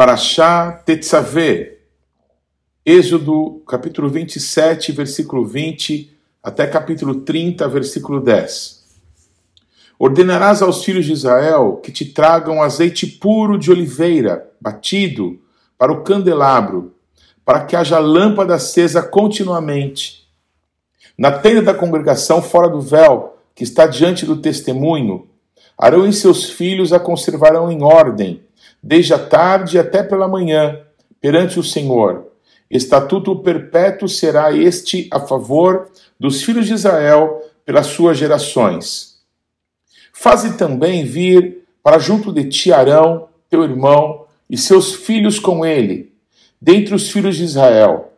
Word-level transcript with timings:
Parashá 0.00 0.72
Tetzaveh, 0.86 1.76
Êxodo 2.86 3.62
capítulo 3.68 4.08
27, 4.08 4.92
versículo 4.92 5.44
20, 5.44 6.16
até 6.42 6.66
capítulo 6.66 7.16
30, 7.16 7.68
versículo 7.68 8.18
10. 8.18 8.82
Ordenarás 9.98 10.62
aos 10.62 10.82
filhos 10.82 11.04
de 11.04 11.12
Israel 11.12 11.82
que 11.82 11.92
te 11.92 12.06
tragam 12.06 12.62
azeite 12.62 13.06
puro 13.06 13.58
de 13.58 13.70
oliveira, 13.70 14.50
batido, 14.58 15.38
para 15.76 15.92
o 15.92 16.02
candelabro, 16.02 16.94
para 17.44 17.66
que 17.66 17.76
haja 17.76 17.98
lâmpada 17.98 18.54
acesa 18.54 19.02
continuamente. 19.02 20.26
Na 21.18 21.30
tenda 21.30 21.60
da 21.60 21.74
congregação, 21.74 22.40
fora 22.40 22.70
do 22.70 22.80
véu, 22.80 23.36
que 23.54 23.64
está 23.64 23.86
diante 23.86 24.24
do 24.24 24.40
testemunho, 24.40 25.28
Arão 25.76 26.06
e 26.06 26.12
seus 26.12 26.48
filhos 26.48 26.90
a 26.90 27.00
conservarão 27.00 27.70
em 27.70 27.82
ordem, 27.82 28.42
desde 28.82 29.14
a 29.14 29.18
tarde 29.18 29.78
até 29.78 30.02
pela 30.02 30.28
manhã, 30.28 30.80
perante 31.20 31.58
o 31.58 31.64
Senhor. 31.64 32.26
Estatuto 32.70 33.36
perpétuo 33.36 34.08
será 34.08 34.52
este 34.52 35.08
a 35.10 35.20
favor 35.20 35.90
dos 36.18 36.42
filhos 36.42 36.66
de 36.66 36.74
Israel 36.74 37.42
pelas 37.64 37.86
suas 37.86 38.16
gerações. 38.16 39.18
Faze 40.12 40.56
também 40.56 41.04
vir 41.04 41.64
para 41.82 41.98
junto 41.98 42.32
de 42.32 42.44
ti 42.44 42.72
Arão, 42.72 43.28
teu 43.48 43.64
irmão, 43.64 44.26
e 44.48 44.56
seus 44.56 44.94
filhos 44.94 45.38
com 45.38 45.64
ele, 45.64 46.12
dentre 46.60 46.94
os 46.94 47.10
filhos 47.10 47.36
de 47.36 47.44
Israel, 47.44 48.12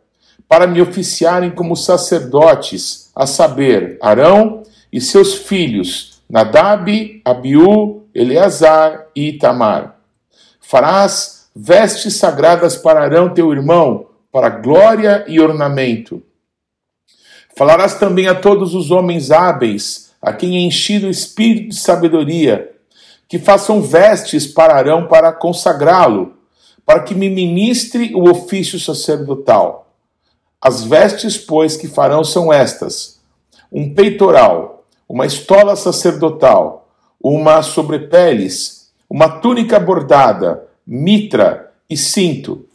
para 0.47 0.67
me 0.67 0.81
oficiarem 0.81 1.51
como 1.51 1.75
sacerdotes, 1.75 3.11
a 3.15 3.25
saber, 3.25 3.97
Arão 4.01 4.63
e 4.91 4.99
seus 4.99 5.35
filhos, 5.35 6.21
Nadab, 6.29 7.21
Abiú, 7.23 8.03
Eleazar 8.13 9.07
e 9.15 9.29
Itamar. 9.29 9.99
Farás 10.73 11.49
vestes 11.55 12.15
sagradas 12.15 12.75
para 12.75 13.03
Arão, 13.03 13.31
teu 13.31 13.53
irmão, 13.53 14.07
para 14.31 14.49
glória 14.49 15.23
e 15.27 15.39
ornamento. 15.39 16.23
Falarás 17.55 17.93
também 17.99 18.27
a 18.27 18.33
todos 18.33 18.73
os 18.73 18.89
homens 18.89 19.29
hábeis, 19.29 20.11
a 20.19 20.33
quem 20.33 20.57
é 20.57 20.61
enchido 20.61 21.05
o 21.05 21.11
espírito 21.11 21.69
de 21.69 21.75
sabedoria, 21.75 22.71
que 23.29 23.37
façam 23.37 23.83
vestes 23.83 24.47
para 24.47 24.73
Arão 24.73 25.07
para 25.07 25.31
consagrá-lo, 25.31 26.33
para 26.83 27.01
que 27.01 27.13
me 27.13 27.29
ministre 27.29 28.11
o 28.15 28.27
ofício 28.27 28.79
sacerdotal. 28.79 29.93
As 30.59 30.83
vestes, 30.83 31.37
pois, 31.37 31.77
que 31.77 31.87
farão 31.87 32.23
são 32.23 32.51
estas: 32.51 33.21
um 33.71 33.93
peitoral, 33.93 34.87
uma 35.07 35.27
estola 35.27 35.75
sacerdotal, 35.75 36.89
uma 37.21 37.61
sobrepeles, 37.61 38.82
uma 39.13 39.29
túnica 39.29 39.79
bordada, 39.79 40.65
mitra 40.87 41.71
e 41.87 41.95
cinto. 41.95 42.65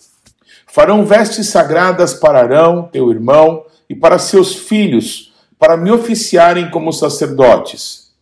Farão 0.69 1.05
vestes 1.05 1.49
sagradas 1.49 2.15
para 2.15 2.39
Arão, 2.39 2.89
teu 2.93 3.11
irmão, 3.11 3.65
e 3.91 3.95
para 3.97 4.21
seus 4.21 4.55
filhos, 4.55 5.35
para 5.59 5.77
me 5.77 5.91
oficiarem 5.91 6.71
como 6.71 6.93
sacerdotes. 6.93 8.13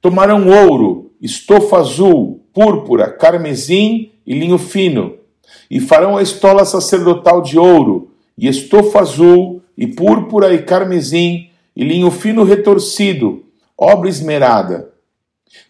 Tomarão 0.00 0.48
ouro, 0.48 1.10
estofa 1.20 1.76
azul, 1.76 2.40
púrpura, 2.54 3.10
carmesim 3.10 4.12
e 4.26 4.32
linho 4.32 4.56
fino, 4.56 5.16
e 5.70 5.78
farão 5.78 6.16
a 6.16 6.22
estola 6.22 6.64
sacerdotal 6.64 7.42
de 7.42 7.58
ouro, 7.58 8.12
e 8.38 8.48
estofa 8.48 9.00
azul, 9.00 9.62
e 9.76 9.86
púrpura 9.86 10.54
e 10.54 10.62
carmesim, 10.62 11.50
e 11.76 11.84
linho 11.84 12.10
fino 12.10 12.44
retorcido, 12.44 13.44
obra 13.76 14.08
esmerada. 14.08 14.91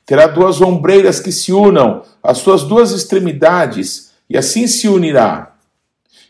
Terá 0.05 0.27
duas 0.27 0.61
ombreiras 0.61 1.21
que 1.21 1.33
se 1.33 1.53
unam 1.53 2.03
às 2.23 2.39
suas 2.39 2.63
duas 2.65 2.93
extremidades, 2.93 4.13
e 4.29 4.37
assim 4.37 4.67
se 4.67 4.89
unirá. 4.89 5.55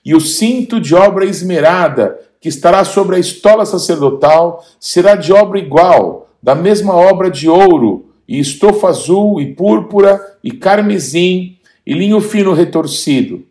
E 0.04 0.14
o 0.14 0.20
cinto 0.20 0.80
de 0.80 0.94
obra 0.94 1.24
esmerada 1.24 2.18
que 2.40 2.48
estará 2.48 2.84
sobre 2.84 3.16
a 3.16 3.18
estola 3.20 3.64
sacerdotal 3.64 4.64
será 4.80 5.14
de 5.14 5.32
obra 5.32 5.58
igual, 5.58 6.28
da 6.42 6.54
mesma 6.54 6.94
obra 6.94 7.30
de 7.30 7.48
ouro, 7.48 8.06
e 8.26 8.40
estofa 8.40 8.88
azul, 8.88 9.40
e 9.40 9.54
púrpura, 9.54 10.20
e 10.42 10.50
carmesim, 10.50 11.56
e 11.86 11.94
linho 11.94 12.20
fino 12.20 12.52
retorcido. 12.52 13.44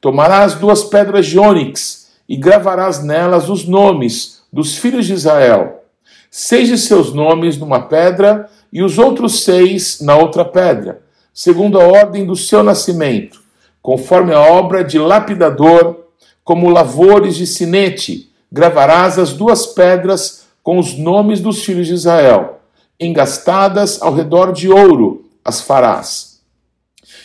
Tomarás 0.00 0.54
duas 0.54 0.84
pedras 0.84 1.26
de 1.26 1.38
ônix, 1.38 2.10
e 2.28 2.36
gravarás 2.36 3.02
nelas 3.02 3.48
os 3.48 3.66
nomes 3.66 4.42
dos 4.52 4.76
filhos 4.76 5.06
de 5.06 5.14
Israel, 5.14 5.82
seis 6.30 6.68
de 6.68 6.78
seus 6.78 7.12
nomes 7.12 7.56
numa 7.56 7.80
pedra, 7.82 8.48
e 8.72 8.82
os 8.82 8.98
outros 8.98 9.44
seis 9.44 10.00
na 10.00 10.16
outra 10.16 10.44
pedra, 10.44 11.02
segundo 11.32 11.80
a 11.80 11.84
ordem 11.84 12.24
do 12.24 12.36
seu 12.36 12.62
nascimento, 12.62 13.40
conforme 13.82 14.32
a 14.32 14.40
obra 14.40 14.84
de 14.84 14.98
lapidador 14.98 16.04
como 16.44 16.70
lavores 16.70 17.36
de 17.36 17.46
sinete, 17.46 18.30
gravarás 18.50 19.18
as 19.18 19.32
duas 19.32 19.66
pedras 19.66 20.46
com 20.62 20.78
os 20.78 20.96
nomes 20.96 21.40
dos 21.40 21.64
filhos 21.64 21.86
de 21.86 21.94
Israel, 21.94 22.60
engastadas 22.98 24.00
ao 24.02 24.12
redor 24.12 24.52
de 24.52 24.68
ouro 24.68 25.24
as 25.44 25.60
farás. 25.60 26.40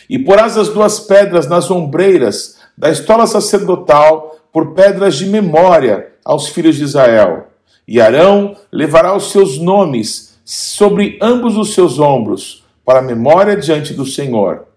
E 0.08 0.18
porás 0.18 0.56
as 0.56 0.68
duas 0.68 1.00
pedras 1.00 1.46
nas 1.46 1.70
ombreiras 1.70 2.56
da 2.76 2.90
estola 2.90 3.26
sacerdotal 3.26 4.38
por 4.52 4.72
pedras 4.72 5.16
de 5.16 5.26
memória 5.26 6.12
aos 6.24 6.48
filhos 6.48 6.76
de 6.76 6.84
Israel. 6.84 7.48
E 7.86 8.00
Arão 8.00 8.56
levará 8.72 9.14
os 9.14 9.30
seus 9.30 9.58
nomes 9.58 10.35
sobre 10.48 11.18
ambos 11.20 11.56
os 11.56 11.74
seus 11.74 11.98
ombros, 11.98 12.64
para 12.84 13.02
memória 13.02 13.56
diante 13.56 13.92
do 13.92 14.06
Senhor. 14.06 14.68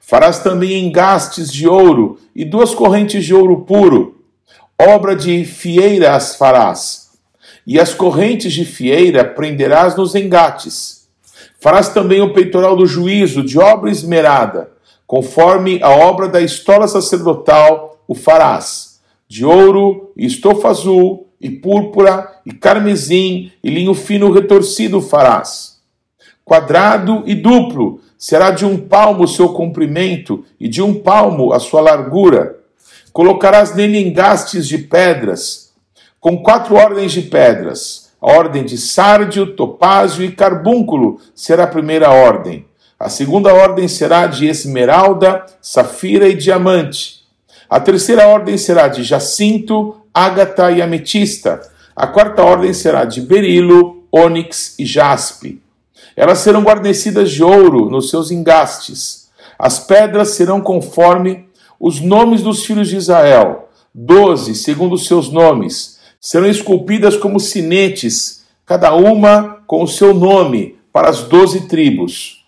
Farás 0.00 0.38
também 0.38 0.86
engastes 0.86 1.52
de 1.52 1.68
ouro 1.68 2.20
e 2.34 2.44
duas 2.44 2.72
correntes 2.72 3.24
de 3.24 3.34
ouro 3.34 3.62
puro. 3.62 4.22
Obra 4.80 5.16
de 5.16 5.44
fieira 5.44 6.14
as 6.14 6.36
farás. 6.36 7.10
E 7.66 7.80
as 7.80 7.92
correntes 7.92 8.52
de 8.52 8.64
fieira 8.64 9.24
prenderás 9.24 9.96
nos 9.96 10.14
engates. 10.14 11.08
Farás 11.58 11.88
também 11.88 12.22
o 12.22 12.32
peitoral 12.32 12.76
do 12.76 12.86
juízo 12.86 13.42
de 13.42 13.58
obra 13.58 13.90
esmerada, 13.90 14.70
conforme 15.04 15.82
a 15.82 15.90
obra 15.90 16.28
da 16.28 16.40
estola 16.40 16.86
sacerdotal 16.86 18.00
o 18.06 18.14
farás. 18.14 19.00
De 19.26 19.44
ouro, 19.44 20.12
estofa 20.16 20.68
azul, 20.68 21.27
e 21.40 21.50
púrpura, 21.50 22.40
e 22.44 22.52
carmesim, 22.52 23.52
e 23.62 23.70
linho 23.70 23.94
fino 23.94 24.32
retorcido 24.32 25.00
farás. 25.00 25.78
Quadrado 26.44 27.22
e 27.26 27.34
duplo, 27.34 28.00
será 28.16 28.50
de 28.50 28.64
um 28.64 28.76
palmo 28.76 29.24
o 29.24 29.28
seu 29.28 29.50
comprimento 29.50 30.44
e 30.58 30.68
de 30.68 30.82
um 30.82 30.94
palmo 30.94 31.52
a 31.52 31.60
sua 31.60 31.80
largura. 31.80 32.58
Colocarás 33.12 33.74
nele 33.74 34.00
engastes 34.00 34.66
de 34.66 34.78
pedras, 34.78 35.72
com 36.20 36.42
quatro 36.42 36.74
ordens 36.74 37.12
de 37.12 37.22
pedras. 37.22 38.08
A 38.20 38.32
ordem 38.32 38.64
de 38.64 38.76
sárdio, 38.76 39.54
topázio 39.54 40.24
e 40.24 40.32
carbúnculo 40.32 41.20
será 41.34 41.64
a 41.64 41.68
primeira 41.68 42.10
ordem. 42.10 42.66
A 42.98 43.08
segunda 43.08 43.54
ordem 43.54 43.86
será 43.86 44.26
de 44.26 44.48
esmeralda, 44.48 45.46
safira 45.60 46.28
e 46.28 46.34
diamante. 46.34 47.18
A 47.70 47.78
terceira 47.78 48.26
ordem 48.26 48.58
será 48.58 48.88
de 48.88 49.04
jacinto, 49.04 49.94
ágata 50.24 50.70
e 50.72 50.82
ametista. 50.82 51.60
A 51.94 52.06
quarta 52.06 52.42
ordem 52.42 52.72
será 52.72 53.04
de 53.04 53.20
berilo, 53.20 54.04
ônix 54.10 54.74
e 54.78 54.84
jaspe. 54.84 55.62
Elas 56.16 56.38
serão 56.38 56.62
guarnecidas 56.62 57.30
de 57.30 57.44
ouro 57.44 57.88
nos 57.88 58.10
seus 58.10 58.30
engastes. 58.30 59.28
As 59.58 59.78
pedras 59.78 60.30
serão 60.30 60.60
conforme 60.60 61.46
os 61.78 62.00
nomes 62.00 62.42
dos 62.42 62.64
filhos 62.64 62.88
de 62.88 62.96
Israel, 62.96 63.68
doze, 63.94 64.54
segundo 64.54 64.94
os 64.94 65.06
seus 65.06 65.30
nomes. 65.30 65.98
Serão 66.20 66.48
esculpidas 66.48 67.16
como 67.16 67.38
sinetes, 67.38 68.44
cada 68.66 68.92
uma 68.94 69.58
com 69.66 69.82
o 69.82 69.88
seu 69.88 70.12
nome, 70.12 70.76
para 70.92 71.08
as 71.08 71.22
doze 71.22 71.68
tribos. 71.68 72.44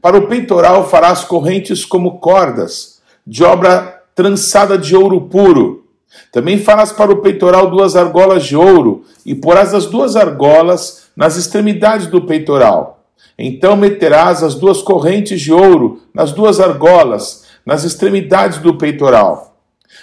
Para 0.00 0.18
o 0.18 0.28
peitoral 0.28 0.88
farás 0.88 1.24
correntes 1.24 1.84
como 1.84 2.20
cordas, 2.20 3.00
de 3.26 3.42
obra 3.42 4.02
trançada 4.14 4.78
de 4.78 4.94
ouro 4.94 5.22
puro. 5.22 5.87
Também 6.32 6.58
farás 6.58 6.92
para 6.92 7.12
o 7.12 7.22
peitoral 7.22 7.70
duas 7.70 7.96
argolas 7.96 8.44
de 8.44 8.56
ouro, 8.56 9.04
e 9.24 9.34
porás 9.34 9.74
as 9.74 9.86
duas 9.86 10.16
argolas 10.16 11.08
nas 11.16 11.36
extremidades 11.36 12.06
do 12.06 12.22
peitoral 12.22 12.98
então 13.38 13.76
meterás 13.76 14.42
as 14.42 14.56
duas 14.56 14.82
correntes 14.82 15.40
de 15.40 15.52
ouro 15.52 16.02
nas 16.12 16.32
duas 16.32 16.58
argolas, 16.58 17.44
nas 17.64 17.84
extremidades 17.84 18.58
do 18.58 18.74
peitoral. 18.76 19.56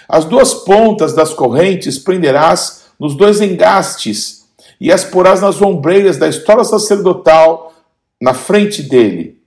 As 0.08 0.24
duas 0.24 0.54
pontas 0.54 1.12
das 1.12 1.34
correntes 1.34 1.98
prenderás 1.98 2.86
nos 2.98 3.14
dois 3.14 3.42
engastes, 3.42 4.46
e 4.80 4.90
as 4.90 5.04
porás 5.04 5.40
nas 5.40 5.60
ombreiras 5.60 6.16
da 6.16 6.28
estola 6.28 6.64
sacerdotal 6.64 7.72
na 8.20 8.32
frente 8.32 8.82
dele. 8.82 9.38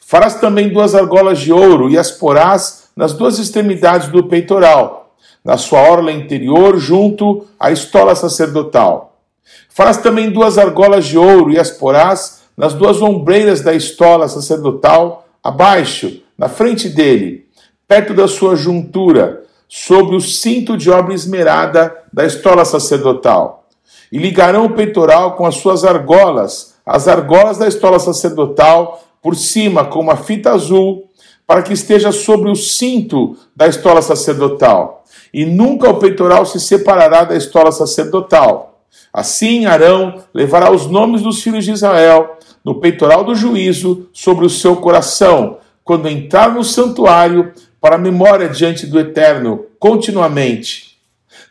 Farás 0.00 0.34
também 0.34 0.68
duas 0.68 0.94
argolas 0.94 1.40
de 1.40 1.52
ouro 1.52 1.90
e 1.90 1.98
as 1.98 2.12
porás 2.12 2.84
nas 2.96 3.12
duas 3.12 3.38
extremidades 3.38 4.08
do 4.08 4.24
peitoral, 4.24 5.05
na 5.46 5.56
sua 5.56 5.80
orla 5.88 6.10
interior, 6.10 6.76
junto 6.76 7.46
à 7.58 7.70
estola 7.70 8.16
sacerdotal. 8.16 9.16
Farás 9.68 9.98
também 9.98 10.28
duas 10.28 10.58
argolas 10.58 11.06
de 11.06 11.16
ouro 11.16 11.52
e 11.52 11.58
as 11.58 11.70
porás 11.70 12.42
nas 12.56 12.74
duas 12.74 13.00
ombreiras 13.00 13.60
da 13.60 13.72
estola 13.72 14.26
sacerdotal, 14.26 15.24
abaixo, 15.44 16.20
na 16.36 16.48
frente 16.48 16.88
dele, 16.88 17.46
perto 17.86 18.12
da 18.12 18.26
sua 18.26 18.56
juntura, 18.56 19.44
sobre 19.68 20.16
o 20.16 20.20
cinto 20.20 20.76
de 20.76 20.90
obra 20.90 21.14
esmerada 21.14 21.94
da 22.12 22.26
estola 22.26 22.64
sacerdotal. 22.64 23.68
E 24.10 24.18
ligarão 24.18 24.64
o 24.64 24.70
peitoral 24.70 25.36
com 25.36 25.46
as 25.46 25.54
suas 25.56 25.84
argolas, 25.84 26.74
as 26.84 27.06
argolas 27.06 27.56
da 27.56 27.68
estola 27.68 28.00
sacerdotal, 28.00 29.00
por 29.22 29.36
cima 29.36 29.84
com 29.84 30.00
uma 30.00 30.16
fita 30.16 30.50
azul, 30.50 31.08
para 31.46 31.62
que 31.62 31.72
esteja 31.72 32.10
sobre 32.10 32.50
o 32.50 32.56
cinto 32.56 33.36
da 33.54 33.68
estola 33.68 34.02
sacerdotal. 34.02 35.04
E 35.32 35.44
nunca 35.44 35.88
o 35.90 35.98
peitoral 35.98 36.46
se 36.46 36.60
separará 36.60 37.24
da 37.24 37.36
estola 37.36 37.72
sacerdotal. 37.72 38.80
Assim 39.12 39.66
Arão 39.66 40.22
levará 40.34 40.70
os 40.70 40.86
nomes 40.86 41.22
dos 41.22 41.42
filhos 41.42 41.64
de 41.64 41.72
Israel 41.72 42.36
no 42.64 42.80
peitoral 42.80 43.24
do 43.24 43.34
juízo 43.34 44.08
sobre 44.12 44.44
o 44.44 44.50
seu 44.50 44.76
coração, 44.76 45.58
quando 45.84 46.08
entrar 46.08 46.52
no 46.52 46.64
santuário 46.64 47.52
para 47.80 47.94
a 47.94 47.98
memória 47.98 48.48
diante 48.48 48.86
do 48.86 48.98
Eterno, 48.98 49.66
continuamente. 49.78 50.98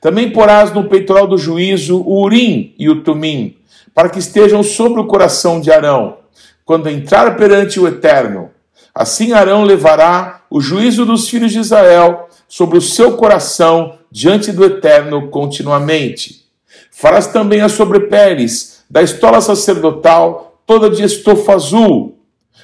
Também 0.01 0.30
porás 0.30 0.74
no 0.74 0.89
peitoral 0.89 1.25
do 1.25 1.38
juízo 1.38 2.01
o 2.01 2.22
Urim 2.22 2.75
e 2.77 2.89
o 2.89 3.01
Tumim, 3.01 3.56
para 3.94 4.10
que 4.10 4.19
estejam 4.19 4.62
sobre 4.62 5.00
o 5.00 5.07
coração 5.07 5.62
de 5.62 5.72
Arão, 5.72 6.18
quando 6.66 6.89
entrar 6.89 7.38
perante 7.38 7.80
o 7.80 7.88
Eterno. 7.88 8.51
Assim 8.94 9.31
Arão 9.31 9.63
levará 9.63 10.42
o 10.50 10.60
juízo 10.60 11.06
dos 11.06 11.30
filhos 11.30 11.51
de 11.51 11.60
Israel 11.60 12.25
sobre 12.55 12.77
o 12.77 12.81
seu 12.81 13.17
coração 13.17 13.97
diante 14.09 14.49
do 14.49 14.63
Eterno 14.63 15.27
continuamente. 15.27 16.45
Farás 16.89 17.27
também 17.27 17.59
as 17.59 17.73
sobrepeles 17.73 18.85
da 18.89 19.01
estola 19.01 19.41
sacerdotal 19.41 20.61
toda 20.65 20.89
de 20.89 21.03
estofa 21.03 21.53
azul. 21.53 22.17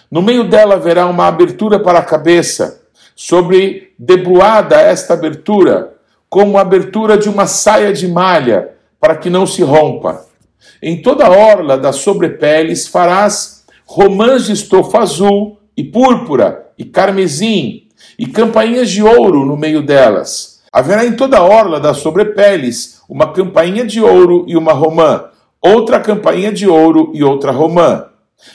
No 0.10 0.22
meio 0.22 0.46
dela 0.46 0.76
haverá 0.76 1.08
uma 1.08 1.28
abertura 1.28 1.78
para 1.78 2.00
a 2.00 2.06
cabeça, 2.06 2.84
sobre 3.18 3.92
debruada 4.00 4.80
esta 4.80 5.14
abertura, 5.14 5.96
como 6.30 6.58
a 6.58 6.62
abertura 6.62 7.18
de 7.18 7.28
uma 7.28 7.46
saia 7.46 7.92
de 7.92 8.08
malha, 8.08 8.70
para 8.98 9.18
que 9.18 9.30
não 9.30 9.46
se 9.46 9.62
rompa. 9.62 10.26
Em 10.82 11.02
toda 11.02 11.26
a 11.26 11.32
orla 11.32 11.78
das 11.78 11.98
sobrepeles 11.98 12.88
farás 12.88 13.66
romãs 13.86 14.46
de 14.46 14.54
estofa 14.54 15.00
azul 15.00 15.60
e 15.76 15.84
púrpura 15.84 16.68
e 16.78 16.86
carmesim 16.86 17.81
e 18.22 18.28
campainhas 18.28 18.92
de 18.92 19.02
ouro 19.02 19.44
no 19.48 19.58
meio 19.58 19.82
delas. 19.82 20.62
Haverá 20.72 21.04
em 21.04 21.14
toda 21.14 21.40
a 21.40 21.44
orla 21.44 21.80
das 21.80 21.98
sobrepeles 21.98 23.02
uma 23.10 23.34
campainha 23.34 23.84
de 23.84 24.00
ouro 24.00 24.46
e 24.48 24.56
uma 24.56 24.74
romã, 24.74 25.26
outra 25.60 26.00
campainha 26.00 26.52
de 26.52 26.68
ouro 26.68 27.10
e 27.16 27.24
outra 27.24 27.52
romã. 27.52 28.06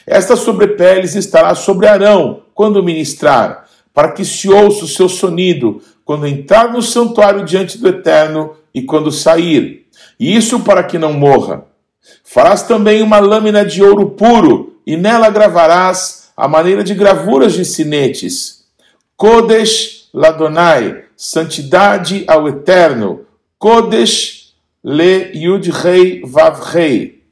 Esta 0.06 0.36
sobrepeles 0.36 1.16
estará 1.16 1.52
sobre 1.56 1.88
Arão 1.88 2.42
quando 2.54 2.80
ministrar, 2.80 3.64
para 3.92 4.12
que 4.12 4.24
se 4.24 4.48
ouça 4.48 4.84
o 4.84 4.88
seu 4.88 5.08
sonido 5.08 5.82
quando 6.04 6.28
entrar 6.28 6.72
no 6.72 6.80
santuário 6.80 7.44
diante 7.44 7.76
do 7.76 7.88
Eterno 7.88 8.52
e 8.72 8.82
quando 8.82 9.10
sair. 9.10 9.88
E 10.20 10.36
isso 10.36 10.60
para 10.60 10.84
que 10.84 10.96
não 10.96 11.12
morra. 11.12 11.64
Farás 12.22 12.62
também 12.62 13.02
uma 13.02 13.18
lâmina 13.18 13.64
de 13.64 13.82
ouro 13.82 14.10
puro, 14.10 14.76
e 14.86 14.96
nela 14.96 15.28
gravarás 15.28 16.28
a 16.36 16.46
maneira 16.46 16.84
de 16.84 16.94
gravuras 16.94 17.52
de 17.52 17.64
sinetes. 17.64 18.56
Kodesh 19.16 20.08
Ladonai, 20.12 21.04
santidade 21.16 22.24
ao 22.28 22.46
Eterno. 22.46 23.22
Kodesh 23.58 24.52
Le 24.84 25.30
Yud 25.34 25.70
Rei 25.70 26.20
Vav 26.22 26.60
Rei. 26.60 27.22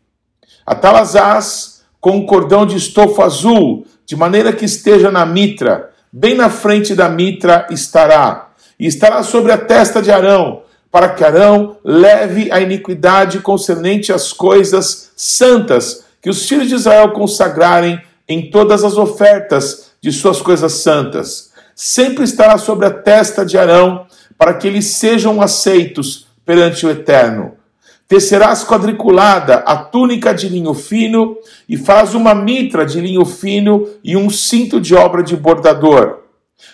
Com 2.00 2.16
um 2.16 2.26
cordão 2.26 2.64
de 2.64 2.78
estofo 2.78 3.22
azul, 3.22 3.86
de 4.06 4.16
maneira 4.16 4.50
que 4.50 4.64
esteja 4.64 5.10
na 5.10 5.26
mitra, 5.26 5.90
bem 6.10 6.34
na 6.34 6.48
frente 6.48 6.94
da 6.94 7.08
mitra 7.08 7.66
estará, 7.70 8.50
e 8.80 8.87
estará 8.87 9.22
sobre 9.22 9.52
a 9.52 9.58
testa 9.58 10.00
de 10.00 10.10
Arão, 10.10 10.62
para 10.90 11.10
que 11.10 11.22
Arão 11.22 11.76
leve 11.84 12.50
a 12.50 12.60
iniquidade 12.60 13.40
concernente 13.40 14.10
às 14.10 14.32
coisas 14.32 15.12
santas 15.16 16.04
que 16.22 16.30
os 16.30 16.48
filhos 16.48 16.69
de 16.69 16.76
Israel 16.76 17.12
consagrarem 17.12 18.00
em 18.26 18.50
todas 18.50 18.84
as 18.84 18.96
ofertas 18.96 19.90
de 20.00 20.10
suas 20.10 20.40
coisas 20.40 20.72
santas. 20.72 21.52
Sempre 21.75 22.25
estará 22.25 22.56
sobre 22.59 22.87
a 22.87 22.91
testa 22.91 23.44
de 23.44 23.59
Arão, 23.59 24.06
para 24.38 24.55
que 24.55 24.67
eles 24.67 24.87
sejam 24.87 25.41
aceitos 25.41 26.26
perante 26.44 26.87
o 26.87 26.91
Eterno. 26.91 27.53
Tecerás 28.06 28.65
quadriculada 28.65 29.56
a 29.67 29.76
túnica 29.76 30.35
de 30.35 30.49
linho 30.49 30.75
fino, 30.75 31.37
e 31.69 31.76
faz 31.76 32.15
uma 32.15 32.35
mitra 32.35 32.85
de 32.85 33.00
linho 33.00 33.25
fino 33.25 33.88
e 34.05 34.17
um 34.17 34.29
cinto 34.29 34.81
de 34.81 34.94
obra 34.94 35.23
de 35.23 35.37
bordador. 35.37 36.21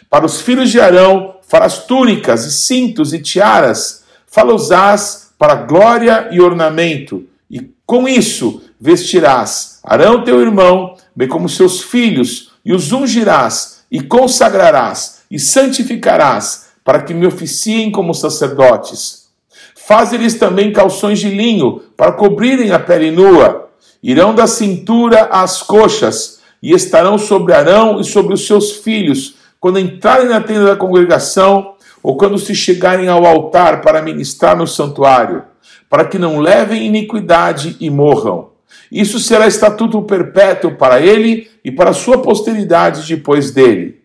Para 0.09 0.27
os 0.27 0.41
filhos 0.41 0.71
de 0.71 0.81
Arão 0.81 1.37
farás 1.43 1.79
túnicas 1.79 2.45
e 2.45 2.53
cintos 2.53 3.13
e 3.13 3.19
tiaras 3.21 4.05
falosás 4.27 5.31
para 5.39 5.55
glória 5.55 6.29
e 6.31 6.41
ornamento, 6.41 7.25
e 7.51 7.71
com 7.87 8.07
isso 8.09 8.63
vestirás 8.81 9.81
Arão 9.83 10.23
teu 10.23 10.41
irmão, 10.41 10.95
bem 11.17 11.27
como 11.27 11.49
seus 11.49 11.83
filhos, 11.83 12.53
e 12.65 12.73
os 12.73 12.93
ungirás, 12.93 13.80
e 13.91 14.01
consagrarás, 14.01 15.23
e 15.31 15.39
santificarás, 15.39 16.69
para 16.85 17.03
que 17.03 17.13
me 17.13 17.27
oficiem 17.27 17.91
como 17.91 18.15
sacerdotes. 18.15 19.29
Faz-lhes 19.75 20.35
também 20.35 20.73
calções 20.73 21.19
de 21.19 21.29
linho, 21.29 21.83
para 21.97 22.13
cobrirem 22.13 22.73
a 22.73 22.79
pele 22.79 23.11
nua. 23.11 23.69
Irão 24.03 24.35
da 24.35 24.47
cintura 24.47 25.25
às 25.33 25.63
coxas, 25.63 26.41
e 26.63 26.73
estarão 26.73 27.19
sobre 27.19 27.55
Arão 27.55 28.01
e 28.01 28.05
sobre 28.05 28.35
os 28.35 28.47
seus 28.47 28.73
filhos, 28.73 29.37
quando 29.59 29.79
entrarem 29.79 30.29
na 30.29 30.41
tenda 30.41 30.67
da 30.67 30.77
congregação, 30.77 31.75
ou 32.03 32.17
quando 32.17 32.39
se 32.39 32.55
chegarem 32.55 33.09
ao 33.09 33.27
altar 33.27 33.83
para 33.83 34.03
ministrar 34.03 34.57
no 34.57 34.67
santuário, 34.67 35.45
para 35.89 36.05
que 36.05 36.19
não 36.19 36.39
levem 36.39 36.87
iniquidade 36.87 37.77
e 37.81 37.91
morram. 37.91 38.50
Isso 38.91 39.21
será 39.21 39.47
estatuto 39.47 40.03
perpétuo 40.03 40.77
para 40.77 41.01
ele 41.01 41.51
e 41.65 41.71
para 41.71 41.93
sua 41.93 42.21
posteridade 42.21 43.07
depois 43.07 43.51
dele. 43.51 44.01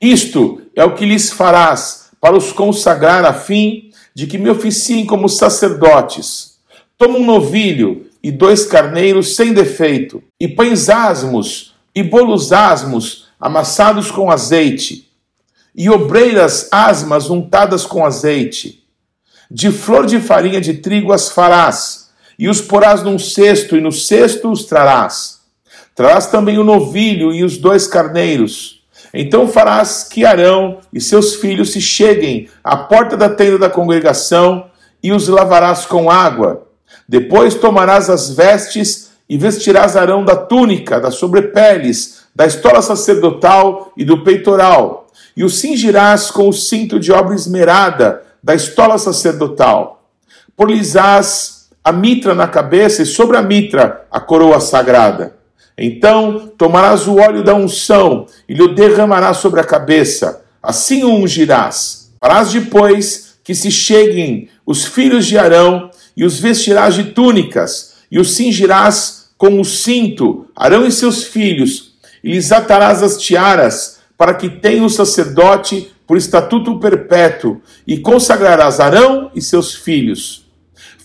Isto 0.00 0.62
é 0.76 0.84
o 0.84 0.94
que 0.94 1.04
lhes 1.04 1.32
farás 1.32 2.10
para 2.20 2.36
os 2.36 2.52
consagrar 2.52 3.24
a 3.24 3.32
fim 3.32 3.90
de 4.14 4.26
que 4.26 4.38
me 4.38 4.48
oficiem 4.48 5.04
como 5.04 5.28
sacerdotes. 5.28 6.58
Toma 6.96 7.18
um 7.18 7.26
novilho 7.26 8.06
e 8.22 8.30
dois 8.30 8.64
carneiros 8.64 9.36
sem 9.36 9.52
defeito, 9.52 10.22
e 10.40 10.48
pães 10.48 10.88
asmos 10.88 11.74
e 11.94 12.02
bolos 12.02 12.52
asmos 12.52 13.28
amassados 13.40 14.10
com 14.10 14.30
azeite, 14.30 15.08
e 15.74 15.88
obreiras 15.88 16.68
asmas 16.72 17.30
untadas 17.30 17.86
com 17.86 18.04
azeite. 18.04 18.84
De 19.50 19.70
flor 19.70 20.06
de 20.06 20.20
farinha 20.20 20.60
de 20.60 20.74
trigo 20.74 21.12
as 21.12 21.28
farás, 21.30 22.07
e 22.38 22.48
os 22.48 22.60
porás 22.60 23.02
num 23.02 23.18
cesto, 23.18 23.76
e 23.76 23.80
no 23.80 23.90
cesto 23.90 24.50
os 24.50 24.64
trarás. 24.64 25.40
Trarás 25.94 26.26
também 26.26 26.58
o 26.58 26.64
novilho 26.64 27.32
e 27.32 27.42
os 27.42 27.58
dois 27.58 27.86
carneiros. 27.86 28.82
Então 29.12 29.48
farás 29.48 30.04
que 30.04 30.24
Arão 30.24 30.78
e 30.92 31.00
seus 31.00 31.34
filhos 31.36 31.72
se 31.72 31.80
cheguem 31.80 32.48
à 32.62 32.76
porta 32.76 33.16
da 33.16 33.28
tenda 33.28 33.58
da 33.58 33.70
congregação, 33.70 34.66
e 35.02 35.12
os 35.12 35.28
lavarás 35.28 35.86
com 35.86 36.10
água. 36.10 36.66
Depois 37.08 37.54
tomarás 37.54 38.10
as 38.10 38.30
vestes 38.30 39.10
e 39.28 39.38
vestirás 39.38 39.96
Arão 39.96 40.24
da 40.24 40.34
túnica, 40.34 41.00
das 41.00 41.14
sobrepeles, 41.14 42.24
da 42.34 42.46
estola 42.46 42.82
sacerdotal 42.82 43.92
e 43.96 44.04
do 44.04 44.24
peitoral 44.24 45.08
e 45.38 45.44
o 45.44 45.48
cingirás 45.48 46.32
com 46.32 46.48
o 46.48 46.52
cinto 46.52 46.98
de 46.98 47.12
obra 47.12 47.32
esmerada 47.32 48.24
da 48.42 48.56
estola 48.56 48.98
sacerdotal. 48.98 50.10
Por-lhes-ás 50.56 51.57
a 51.88 51.92
mitra 51.92 52.34
na 52.34 52.46
cabeça 52.46 53.02
e 53.02 53.06
sobre 53.06 53.38
a 53.38 53.42
mitra 53.42 54.06
a 54.10 54.20
coroa 54.20 54.60
sagrada. 54.60 55.36
Então 55.76 56.52
tomarás 56.58 57.08
o 57.08 57.16
óleo 57.16 57.42
da 57.42 57.54
unção 57.54 58.26
e 58.46 58.52
lhe 58.52 58.68
derramarás 58.74 59.38
sobre 59.38 59.58
a 59.58 59.64
cabeça. 59.64 60.42
Assim 60.62 61.02
o 61.02 61.14
ungirás. 61.14 62.10
Farás 62.20 62.52
depois 62.52 63.38
que 63.42 63.54
se 63.54 63.70
cheguem 63.70 64.50
os 64.66 64.84
filhos 64.84 65.24
de 65.26 65.38
Arão 65.38 65.90
e 66.14 66.26
os 66.26 66.38
vestirás 66.38 66.94
de 66.94 67.04
túnicas 67.04 67.94
e 68.10 68.18
os 68.18 68.34
cingirás 68.34 69.30
com 69.38 69.58
o 69.58 69.64
cinto, 69.64 70.46
Arão 70.54 70.84
e 70.84 70.92
seus 70.92 71.24
filhos, 71.24 71.94
e 72.22 72.32
lhes 72.32 72.52
atarás 72.52 73.02
as 73.02 73.16
tiaras 73.16 73.98
para 74.18 74.34
que 74.34 74.50
tenha 74.50 74.84
o 74.84 74.90
sacerdote 74.90 75.90
por 76.06 76.18
estatuto 76.18 76.78
perpétuo, 76.80 77.62
e 77.86 77.98
consagrarás 77.98 78.80
Arão 78.80 79.30
e 79.34 79.40
seus 79.40 79.74
filhos. 79.74 80.47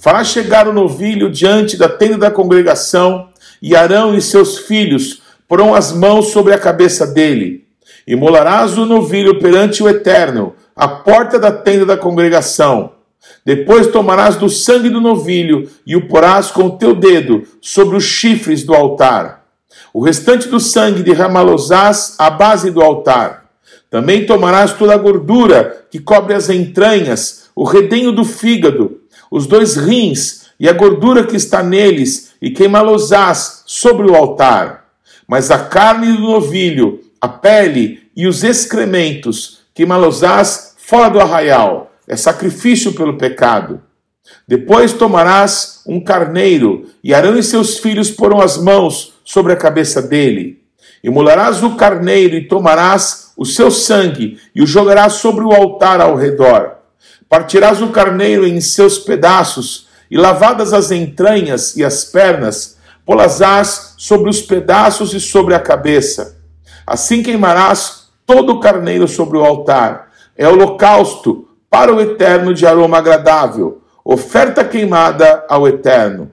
Farás 0.04 0.28
chegar 0.28 0.68
o 0.68 0.74
novilho 0.74 1.32
diante 1.32 1.78
da 1.78 1.88
tenda 1.88 2.18
da 2.18 2.30
congregação, 2.30 3.30
e 3.62 3.74
Arão 3.74 4.14
e 4.14 4.22
seus 4.22 4.58
filhos 4.58 5.22
porão 5.48 5.74
as 5.74 5.94
mãos 5.94 6.34
sobre 6.34 6.54
a 6.54 6.60
cabeça 6.60 7.08
dele. 7.08 7.64
E 8.06 8.14
molarás 8.14 8.78
o 8.78 8.86
novilho 8.86 9.40
perante 9.40 9.82
o 9.82 9.88
Eterno, 9.88 10.56
à 10.76 10.90
porta 10.90 11.40
da 11.40 11.54
tenda 11.54 11.86
da 11.86 11.96
congregação. 11.96 12.92
Depois 13.46 13.88
tomarás 13.88 14.36
do 14.36 14.50
sangue 14.50 14.90
do 14.90 15.00
novilho 15.00 15.70
e 15.88 15.96
o 15.96 16.06
porás 16.10 16.52
com 16.52 16.64
o 16.64 16.78
teu 16.78 16.94
dedo 16.94 17.44
sobre 17.62 17.96
os 17.96 18.04
chifres 18.04 18.66
do 18.66 18.74
altar. 18.74 19.46
O 19.94 20.04
restante 20.04 20.50
do 20.50 20.60
sangue 20.60 21.02
derramá-los-ás 21.02 22.16
à 22.20 22.30
base 22.30 22.72
do 22.72 22.82
altar. 22.82 23.46
Também 23.90 24.26
tomarás 24.26 24.74
toda 24.74 24.94
a 24.94 24.98
gordura 24.98 25.86
que 25.90 26.00
cobre 26.00 26.34
as 26.34 26.50
entranhas, 26.50 27.44
o 27.56 27.64
redenho 27.64 28.12
do 28.12 28.26
fígado, 28.26 29.00
os 29.34 29.48
dois 29.48 29.76
rins 29.76 30.44
e 30.60 30.70
a 30.70 30.74
gordura 30.74 31.26
que 31.26 31.36
está 31.36 31.64
neles, 31.64 32.34
e 32.40 32.52
queimá-los-ás 32.52 33.64
sobre 33.66 34.06
o 34.06 34.16
altar. 34.16 34.86
Mas 35.28 35.50
a 35.50 35.58
carne 35.58 36.14
do 36.14 36.22
novilho, 36.22 37.00
a 37.20 37.28
pele 37.28 38.12
e 38.16 38.28
os 38.28 38.44
excrementos, 38.44 39.62
queimá-los-ás 39.74 40.76
fora 40.78 41.10
do 41.10 41.20
arraial. 41.20 41.92
É 42.08 42.16
sacrifício 42.16 42.94
pelo 42.94 43.18
pecado. 43.18 43.82
Depois 44.48 44.94
tomarás 44.94 45.82
um 45.88 46.00
carneiro, 46.00 46.86
e 47.04 47.12
Arão 47.12 47.36
e 47.36 47.42
seus 47.42 47.80
filhos 47.80 48.12
porão 48.12 48.40
as 48.40 48.56
mãos 48.56 49.16
sobre 49.26 49.52
a 49.52 49.58
cabeça 49.58 50.00
dele. 50.00 50.62
Imolarás 51.04 51.64
o 51.64 51.76
carneiro 51.76 52.36
e 52.36 52.48
tomarás 52.48 53.34
o 53.36 53.48
seu 53.48 53.72
sangue 53.72 54.38
e 54.54 54.62
o 54.62 54.68
jogarás 54.68 55.14
sobre 55.14 55.44
o 55.44 55.52
altar 55.52 56.00
ao 56.00 56.16
redor. 56.16 56.83
Partirás 57.30 57.82
o 57.82 57.90
carneiro 57.90 58.46
em 58.46 58.60
seus 58.62 58.98
pedaços 58.98 59.88
e 60.10 60.18
lavadas 60.18 60.74
as 60.74 60.92
entranhas 60.92 61.76
e 61.76 61.84
as 61.84 62.04
pernas, 62.04 62.78
polazás 63.06 63.96
sobre 63.98 64.30
os 64.30 64.42
pedaços 64.42 65.14
e 65.14 65.20
sobre 65.20 65.56
a 65.56 65.60
cabeça. 65.60 66.38
Assim 66.86 67.24
queimarás 67.24 68.08
todo 68.26 68.54
o 68.54 68.60
carneiro 68.60 69.08
sobre 69.08 69.38
o 69.38 69.44
altar. 69.44 70.12
É 70.38 70.48
holocausto 70.48 71.48
para 71.70 71.94
o 71.94 72.02
eterno 72.02 72.54
de 72.54 72.66
aroma 72.66 72.98
agradável 72.98 73.84
oferta 74.04 74.66
queimada 74.66 75.46
ao 75.48 75.68
Eterno. 75.68 76.32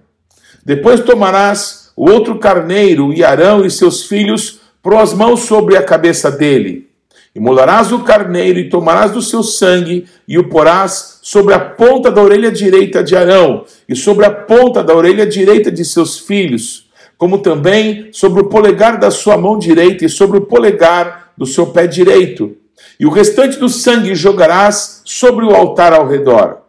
Depois 0.64 1.00
tomarás 1.00 1.92
o 1.96 2.10
outro 2.10 2.38
carneiro 2.38 3.12
e 3.12 3.22
Arão 3.22 3.64
e 3.64 3.70
seus 3.70 4.04
filhos 4.06 4.60
por 4.82 4.94
as 4.94 5.12
mãos 5.12 5.40
sobre 5.40 5.76
a 5.76 5.82
cabeça 5.82 6.30
dele. 6.30 6.89
Imolarás 7.34 7.92
o 7.92 8.00
carneiro 8.00 8.58
e 8.58 8.68
tomarás 8.68 9.12
do 9.12 9.22
seu 9.22 9.42
sangue 9.42 10.06
e 10.26 10.36
o 10.36 10.48
porás 10.48 11.20
sobre 11.22 11.54
a 11.54 11.60
ponta 11.60 12.10
da 12.10 12.20
orelha 12.20 12.50
direita 12.50 13.04
de 13.04 13.14
Arão 13.14 13.64
e 13.88 13.94
sobre 13.94 14.26
a 14.26 14.30
ponta 14.30 14.82
da 14.82 14.94
orelha 14.94 15.24
direita 15.24 15.70
de 15.70 15.84
seus 15.84 16.18
filhos, 16.18 16.90
como 17.16 17.38
também 17.38 18.08
sobre 18.12 18.40
o 18.42 18.48
polegar 18.48 18.98
da 18.98 19.12
sua 19.12 19.38
mão 19.38 19.58
direita 19.58 20.04
e 20.04 20.08
sobre 20.08 20.38
o 20.38 20.42
polegar 20.42 21.32
do 21.38 21.46
seu 21.46 21.68
pé 21.68 21.86
direito. 21.86 22.56
E 22.98 23.06
o 23.06 23.10
restante 23.10 23.58
do 23.58 23.68
sangue 23.68 24.14
jogarás 24.14 25.02
sobre 25.04 25.44
o 25.44 25.54
altar 25.54 25.92
ao 25.92 26.08
redor. 26.08 26.62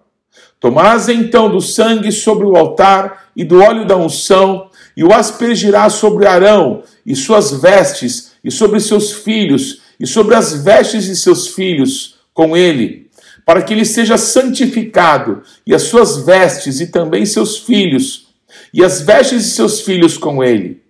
Tomarás 0.60 1.10
então 1.10 1.50
do 1.50 1.60
sangue 1.60 2.12
sobre 2.12 2.46
o 2.46 2.56
altar 2.56 3.30
e 3.36 3.44
do 3.44 3.62
óleo 3.62 3.84
da 3.84 3.98
unção, 3.98 4.70
e 4.96 5.04
o 5.04 5.12
aspergirás 5.12 5.94
sobre 5.94 6.28
Arão 6.28 6.84
e 7.04 7.16
suas 7.16 7.52
vestes, 7.52 8.34
e 8.44 8.52
sobre 8.52 8.80
seus 8.80 9.12
filhos, 9.12 9.81
e 10.02 10.08
sobre 10.08 10.34
as 10.34 10.64
vestes 10.64 11.06
de 11.06 11.16
seus 11.16 11.50
filhos 11.50 12.16
com 12.34 12.58
ele, 12.58 13.12
para 13.46 13.62
que 13.62 13.72
ele 13.72 13.86
seja 13.86 14.18
santificado, 14.18 15.44
e 15.66 15.76
as 15.76 15.84
suas 15.84 16.26
vestes, 16.26 16.82
e 16.82 16.88
também 16.88 17.24
seus 17.24 17.60
filhos, 17.60 18.30
e 18.74 18.84
as 18.84 19.02
vestes 19.02 19.44
de 19.44 19.50
seus 19.52 19.82
filhos 19.82 20.18
com 20.18 20.44
ele. 20.44 20.82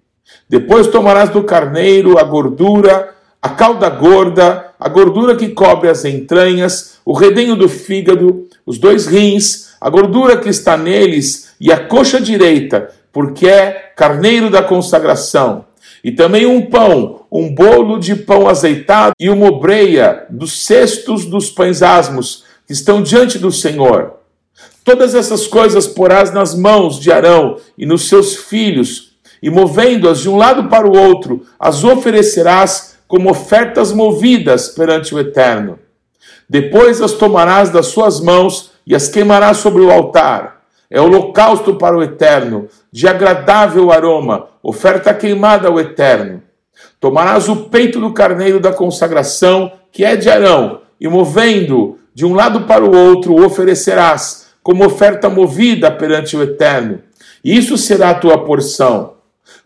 Depois 0.47 0.87
tomarás 0.87 1.29
do 1.29 1.43
carneiro 1.43 2.17
a 2.17 2.23
gordura, 2.23 3.13
a 3.41 3.49
cauda 3.49 3.89
gorda, 3.89 4.71
a 4.79 4.87
gordura 4.87 5.35
que 5.35 5.49
cobre 5.49 5.89
as 5.89 6.05
entranhas, 6.05 6.99
o 7.03 7.11
redenho 7.11 7.57
do 7.57 7.67
fígado, 7.67 8.47
os 8.65 8.77
dois 8.77 9.07
rins, 9.07 9.71
a 9.81 9.89
gordura 9.89 10.37
que 10.37 10.47
está 10.47 10.77
neles 10.77 11.49
e 11.59 11.69
a 11.69 11.85
coxa 11.85 12.21
direita, 12.21 12.91
porque 13.11 13.47
é 13.47 13.91
carneiro 13.95 14.49
da 14.49 14.63
consagração. 14.63 15.65
E 16.03 16.11
também 16.11 16.45
um 16.45 16.65
pão, 16.65 17.25
um 17.31 17.53
bolo 17.53 17.99
de 17.99 18.15
pão 18.15 18.47
azeitado 18.47 19.13
e 19.19 19.29
uma 19.29 19.47
obreia 19.47 20.25
dos 20.29 20.65
cestos 20.65 21.25
dos 21.25 21.49
pães 21.49 21.81
asmos 21.81 22.43
que 22.65 22.73
estão 22.73 23.01
diante 23.01 23.37
do 23.37 23.51
Senhor. 23.51 24.13
Todas 24.83 25.13
essas 25.13 25.45
coisas 25.45 25.87
porás 25.87 26.33
nas 26.33 26.55
mãos 26.55 26.99
de 26.99 27.11
Arão 27.11 27.57
e 27.77 27.85
nos 27.85 28.07
seus 28.07 28.35
filhos, 28.35 29.11
e 29.41 29.49
movendo-as 29.49 30.19
de 30.19 30.29
um 30.29 30.37
lado 30.37 30.69
para 30.69 30.87
o 30.87 30.97
outro, 30.97 31.45
as 31.59 31.83
oferecerás 31.83 32.95
como 33.07 33.29
ofertas 33.29 33.91
movidas 33.91 34.69
perante 34.69 35.13
o 35.13 35.19
Eterno. 35.19 35.77
Depois 36.51 37.01
as 37.01 37.13
tomarás 37.13 37.69
das 37.69 37.87
suas 37.87 38.19
mãos 38.19 38.71
e 38.85 38.93
as 38.93 39.07
queimarás 39.07 39.57
sobre 39.57 39.81
o 39.81 39.89
altar. 39.89 40.63
É 40.89 40.99
holocausto 40.99 41.75
para 41.75 41.97
o 41.97 42.03
eterno, 42.03 42.67
de 42.91 43.07
agradável 43.07 43.91
aroma, 43.91 44.47
oferta 44.61 45.13
queimada 45.13 45.67
ao 45.67 45.79
eterno. 45.79 46.41
Tomarás 46.99 47.47
o 47.47 47.67
peito 47.69 47.99
do 47.99 48.13
carneiro 48.13 48.59
da 48.59 48.73
consagração, 48.73 49.71
que 49.91 50.03
é 50.03 50.15
de 50.15 50.29
Arão, 50.29 50.81
e 50.99 51.07
movendo 51.07 51.97
de 52.13 52.25
um 52.25 52.33
lado 52.33 52.61
para 52.61 52.83
o 52.83 52.95
outro, 52.95 53.33
o 53.33 53.45
oferecerás 53.45 54.47
como 54.61 54.85
oferta 54.85 55.29
movida 55.29 55.89
perante 55.89 56.35
o 56.35 56.43
eterno. 56.43 56.99
Isso 57.43 57.77
será 57.77 58.11
a 58.11 58.15
tua 58.15 58.43
porção. 58.43 59.13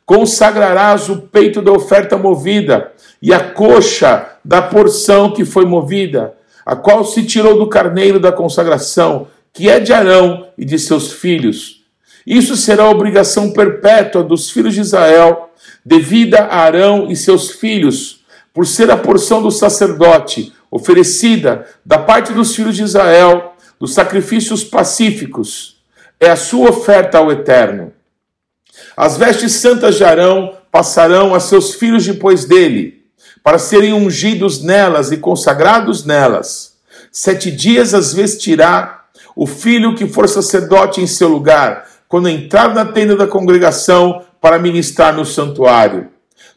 Consagrarás 0.06 1.10
o 1.10 1.24
peito 1.24 1.62
da 1.62 1.72
oferta 1.72 2.18
movida 2.18 2.92
e 3.22 3.34
a 3.34 3.40
coxa 3.40 4.38
da 4.46 4.62
porção 4.62 5.34
que 5.34 5.44
foi 5.44 5.66
movida 5.66 6.36
a 6.66 6.76
qual 6.76 7.06
se 7.06 7.24
tirou 7.24 7.60
do 7.60 7.70
carneiro 7.70 8.20
da 8.20 8.32
consagração, 8.32 9.28
que 9.54 9.70
é 9.70 9.80
de 9.80 9.94
Arão 9.94 10.48
e 10.58 10.66
de 10.66 10.80
seus 10.80 11.14
filhos. 11.14 11.85
Isso 12.26 12.56
será 12.56 12.90
obrigação 12.90 13.52
perpétua 13.52 14.24
dos 14.24 14.50
filhos 14.50 14.74
de 14.74 14.82
Israel, 14.82 15.52
devida 15.86 16.40
a 16.46 16.58
Arão 16.62 17.12
e 17.12 17.16
seus 17.16 17.52
filhos, 17.52 18.26
por 18.54 18.66
ser 18.66 18.90
a 18.90 18.98
porção 18.98 19.42
do 19.42 19.52
sacerdote 19.52 20.54
oferecida 20.72 21.68
da 21.86 21.98
parte 21.98 22.34
dos 22.34 22.56
filhos 22.56 22.76
de 22.76 22.84
Israel, 22.84 23.54
dos 23.80 23.94
sacrifícios 23.94 24.64
pacíficos. 24.64 25.78
É 26.20 26.30
a 26.30 26.36
sua 26.36 26.70
oferta 26.70 27.18
ao 27.18 27.32
Eterno. 27.32 27.94
As 28.96 29.18
vestes 29.18 29.54
santas 29.54 29.96
de 29.96 30.04
Arão 30.04 30.58
passarão 30.72 31.36
a 31.36 31.40
seus 31.40 31.76
filhos 31.76 32.06
depois 32.06 32.46
dele 32.46 33.06
para 33.46 33.60
serem 33.60 33.94
ungidos 33.94 34.64
nelas 34.64 35.12
e 35.12 35.18
consagrados 35.18 36.04
nelas. 36.04 36.78
Sete 37.12 37.52
dias 37.52 37.94
as 37.94 38.12
vestirá 38.12 39.06
o 39.36 39.46
filho 39.46 39.94
que 39.94 40.08
for 40.08 40.28
sacerdote 40.28 41.00
em 41.00 41.06
seu 41.06 41.28
lugar, 41.28 41.88
quando 42.08 42.30
entrar 42.30 42.74
na 42.74 42.86
tenda 42.86 43.16
da 43.16 43.28
congregação 43.28 44.22
para 44.40 44.60
ministrar 44.60 45.16
no 45.16 45.26
santuário. 45.26 46.10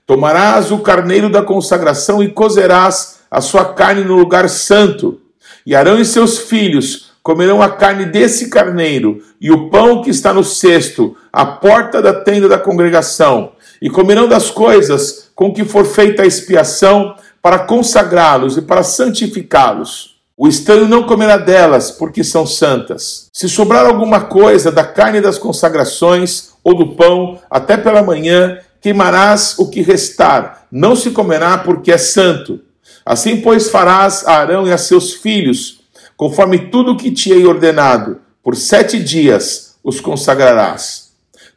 Tomarás 0.07 0.71
o 0.71 0.79
carneiro 0.79 1.29
da 1.29 1.43
consagração 1.43 2.23
e 2.23 2.29
cozerás 2.29 3.21
a 3.31 3.41
sua 3.41 3.75
carne 3.75 4.05
no 4.05 4.17
lugar 4.17 4.49
santo. 4.49 5.21
E 5.67 5.75
Arão 5.75 5.99
e 5.99 6.05
seus 6.05 6.39
filhos 6.39 7.13
comerão 7.23 7.61
a 7.61 7.69
carne 7.69 8.07
desse 8.07 8.49
carneiro 8.49 9.23
e 9.41 9.51
o 9.51 9.69
pão 9.69 10.03
que 10.03 10.11
está 10.11 10.33
no 10.33 10.43
cesto, 10.43 11.17
à 11.33 11.45
porta 11.45 12.01
da 12.01 12.15
tenda 12.15 12.49
da 12.49 12.59
congregação, 12.59 13.53
e 13.83 13.91
comerão 13.91 14.27
das 14.27 14.51
coisas 14.51 15.31
com 15.35 15.53
que 15.53 15.65
for 15.65 15.85
feita 15.85 16.23
a 16.23 16.27
expiação 16.27 17.15
para 17.43 17.61
consagrá-los 17.61 18.57
e 18.57 18.63
para 18.63 18.83
santificá-los. 18.83 20.18
O 20.41 20.47
estranho 20.47 20.87
não 20.87 21.03
comerá 21.03 21.37
delas, 21.37 21.91
porque 21.91 22.23
são 22.23 22.47
santas. 22.47 23.29
Se 23.33 23.49
sobrar 23.49 23.85
alguma 23.85 24.21
coisa 24.21 24.71
da 24.71 24.85
carne 24.85 25.21
das 25.21 25.37
consagrações 25.37 26.51
ou 26.63 26.75
do 26.75 26.95
pão, 26.95 27.41
até 27.51 27.77
pela 27.77 28.05
manhã, 28.05 28.57
queimarás 28.81 29.59
o 29.59 29.69
que 29.69 29.83
restar, 29.83 30.69
não 30.71 30.95
se 30.95 31.11
comerá, 31.11 31.59
porque 31.59 31.91
é 31.91 31.99
santo. 31.99 32.61
Assim, 33.05 33.41
pois, 33.41 33.69
farás 33.69 34.25
a 34.29 34.35
Arão 34.35 34.65
e 34.65 34.73
a 34.73 34.79
seus 34.79 35.13
filhos, 35.13 35.81
conforme 36.17 36.71
tudo 36.71 36.93
o 36.93 36.97
que 36.97 37.11
te 37.11 37.33
hei 37.33 37.45
ordenado, 37.45 38.21
por 38.41 38.55
sete 38.55 39.03
dias 39.03 39.75
os 39.83 40.01
consagrarás. 40.01 41.09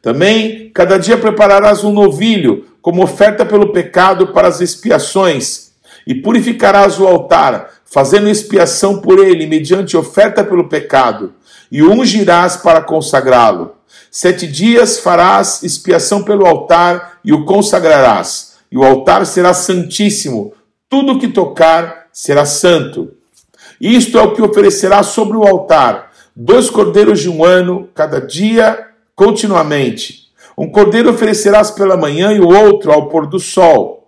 Também, 0.02 0.72
cada 0.74 0.98
dia 0.98 1.16
prepararás 1.16 1.84
um 1.84 1.92
novilho, 1.92 2.66
como 2.82 3.04
oferta 3.04 3.46
pelo 3.46 3.72
pecado 3.72 4.32
para 4.32 4.48
as 4.48 4.60
expiações, 4.60 5.70
e 6.06 6.14
purificarás 6.14 6.98
o 6.98 7.06
altar, 7.06 7.70
fazendo 7.84 8.28
expiação 8.28 9.00
por 9.00 9.18
ele, 9.18 9.46
mediante 9.46 9.96
oferta 9.96 10.42
pelo 10.42 10.68
pecado, 10.68 11.34
e 11.70 11.82
ungirás 11.82 12.56
para 12.56 12.82
consagrá-lo. 12.82 13.76
Sete 14.10 14.46
dias 14.46 14.98
farás 14.98 15.62
expiação 15.62 16.22
pelo 16.22 16.46
altar 16.46 17.18
e 17.24 17.32
o 17.32 17.44
consagrarás, 17.44 18.54
e 18.70 18.76
o 18.76 18.84
altar 18.84 19.26
será 19.26 19.54
santíssimo, 19.54 20.52
tudo 20.88 21.18
que 21.18 21.28
tocar 21.28 22.06
será 22.12 22.44
santo. 22.44 23.12
Isto 23.80 24.18
é 24.18 24.22
o 24.22 24.34
que 24.34 24.42
oferecerá 24.42 25.02
sobre 25.02 25.36
o 25.36 25.44
altar: 25.44 26.10
dois 26.36 26.68
cordeiros 26.68 27.20
de 27.20 27.28
um 27.28 27.44
ano, 27.44 27.88
cada 27.94 28.20
dia, 28.20 28.88
continuamente 29.14 30.22
um 30.56 30.68
cordeiro 30.70 31.10
oferecerás 31.10 31.70
pela 31.70 31.96
manhã 31.96 32.32
e 32.32 32.40
o 32.40 32.48
outro 32.48 32.92
ao 32.92 33.08
pôr 33.08 33.26
do 33.26 33.38
sol. 33.38 34.01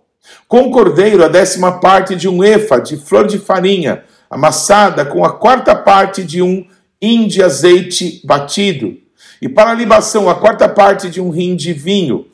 Com 0.49 0.71
cordeiro, 0.71 1.25
a 1.25 1.29
décima 1.29 1.81
parte 1.81 2.15
de 2.15 2.29
um 2.29 2.45
efa 2.45 2.79
de 2.79 2.97
flor 2.97 3.27
de 3.27 3.39
farinha, 3.39 4.05
amassada 4.31 5.05
com 5.05 5.25
a 5.25 5.33
quarta 5.33 5.75
parte 5.75 6.23
de 6.23 6.43
um 6.43 6.67
hin 7.01 7.27
de 7.27 7.43
azeite 7.43 8.21
batido. 8.25 8.97
E 9.41 9.49
para 9.49 9.71
a 9.71 9.75
libação, 9.75 10.29
a 10.29 10.35
quarta 10.35 10.69
parte 10.69 11.09
de 11.11 11.21
um 11.21 11.31
rim 11.31 11.57
de 11.57 11.73
vinho. 11.73 12.27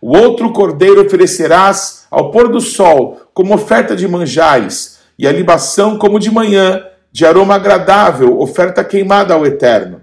O 0.00 0.16
outro 0.16 0.52
cordeiro 0.52 1.04
oferecerás 1.04 2.06
ao 2.10 2.30
pôr 2.30 2.48
do 2.48 2.60
sol, 2.60 3.20
como 3.34 3.54
oferta 3.54 3.96
de 3.96 4.06
manjares, 4.06 4.98
e 5.18 5.26
a 5.26 5.32
libação 5.32 5.98
como 5.98 6.18
de 6.18 6.30
manhã, 6.30 6.84
de 7.10 7.26
aroma 7.26 7.54
agradável, 7.54 8.38
oferta 8.40 8.84
queimada 8.84 9.34
ao 9.34 9.44
Eterno. 9.44 10.02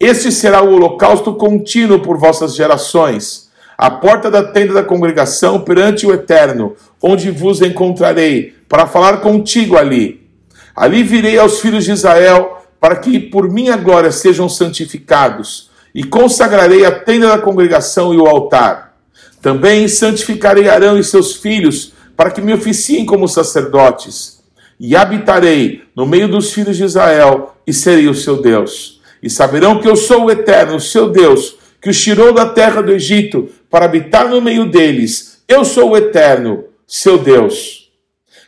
Este 0.00 0.32
será 0.32 0.62
o 0.62 0.72
holocausto 0.72 1.34
contínuo 1.34 2.00
por 2.00 2.18
vossas 2.18 2.54
gerações, 2.54 3.43
a 3.76 3.90
porta 3.90 4.30
da 4.30 4.42
tenda 4.42 4.72
da 4.72 4.82
congregação 4.82 5.60
perante 5.60 6.06
o 6.06 6.12
Eterno, 6.12 6.76
onde 7.02 7.30
vos 7.30 7.60
encontrarei, 7.60 8.54
para 8.68 8.86
falar 8.86 9.18
contigo 9.18 9.76
ali. 9.76 10.28
Ali 10.74 11.02
virei 11.02 11.38
aos 11.38 11.60
filhos 11.60 11.84
de 11.84 11.92
Israel, 11.92 12.58
para 12.80 12.96
que 12.96 13.18
por 13.18 13.50
minha 13.50 13.76
glória 13.76 14.10
sejam 14.10 14.48
santificados, 14.48 15.70
e 15.94 16.02
consagrarei 16.02 16.84
a 16.84 16.90
tenda 16.90 17.28
da 17.28 17.38
congregação 17.38 18.12
e 18.12 18.16
o 18.16 18.26
altar. 18.26 18.96
Também 19.40 19.86
santificarei 19.86 20.68
Arão 20.68 20.98
e 20.98 21.04
seus 21.04 21.36
filhos, 21.36 21.92
para 22.16 22.30
que 22.30 22.40
me 22.40 22.52
oficiem 22.52 23.04
como 23.04 23.28
sacerdotes. 23.28 24.42
E 24.78 24.96
habitarei 24.96 25.82
no 25.94 26.06
meio 26.06 26.28
dos 26.28 26.52
filhos 26.52 26.76
de 26.76 26.84
Israel, 26.84 27.54
e 27.66 27.72
serei 27.72 28.08
o 28.08 28.14
seu 28.14 28.40
Deus. 28.42 29.00
E 29.22 29.30
saberão 29.30 29.80
que 29.80 29.88
eu 29.88 29.96
sou 29.96 30.24
o 30.24 30.30
Eterno, 30.30 30.76
o 30.76 30.80
seu 30.80 31.10
Deus, 31.10 31.56
que 31.80 31.90
os 31.90 32.00
tirou 32.00 32.32
da 32.32 32.46
terra 32.46 32.82
do 32.82 32.92
Egito 32.92 33.48
para 33.74 33.86
habitar 33.86 34.28
no 34.28 34.40
meio 34.40 34.66
deles. 34.66 35.42
Eu 35.48 35.64
sou 35.64 35.90
o 35.90 35.96
Eterno, 35.96 36.62
seu 36.86 37.18
Deus. 37.18 37.90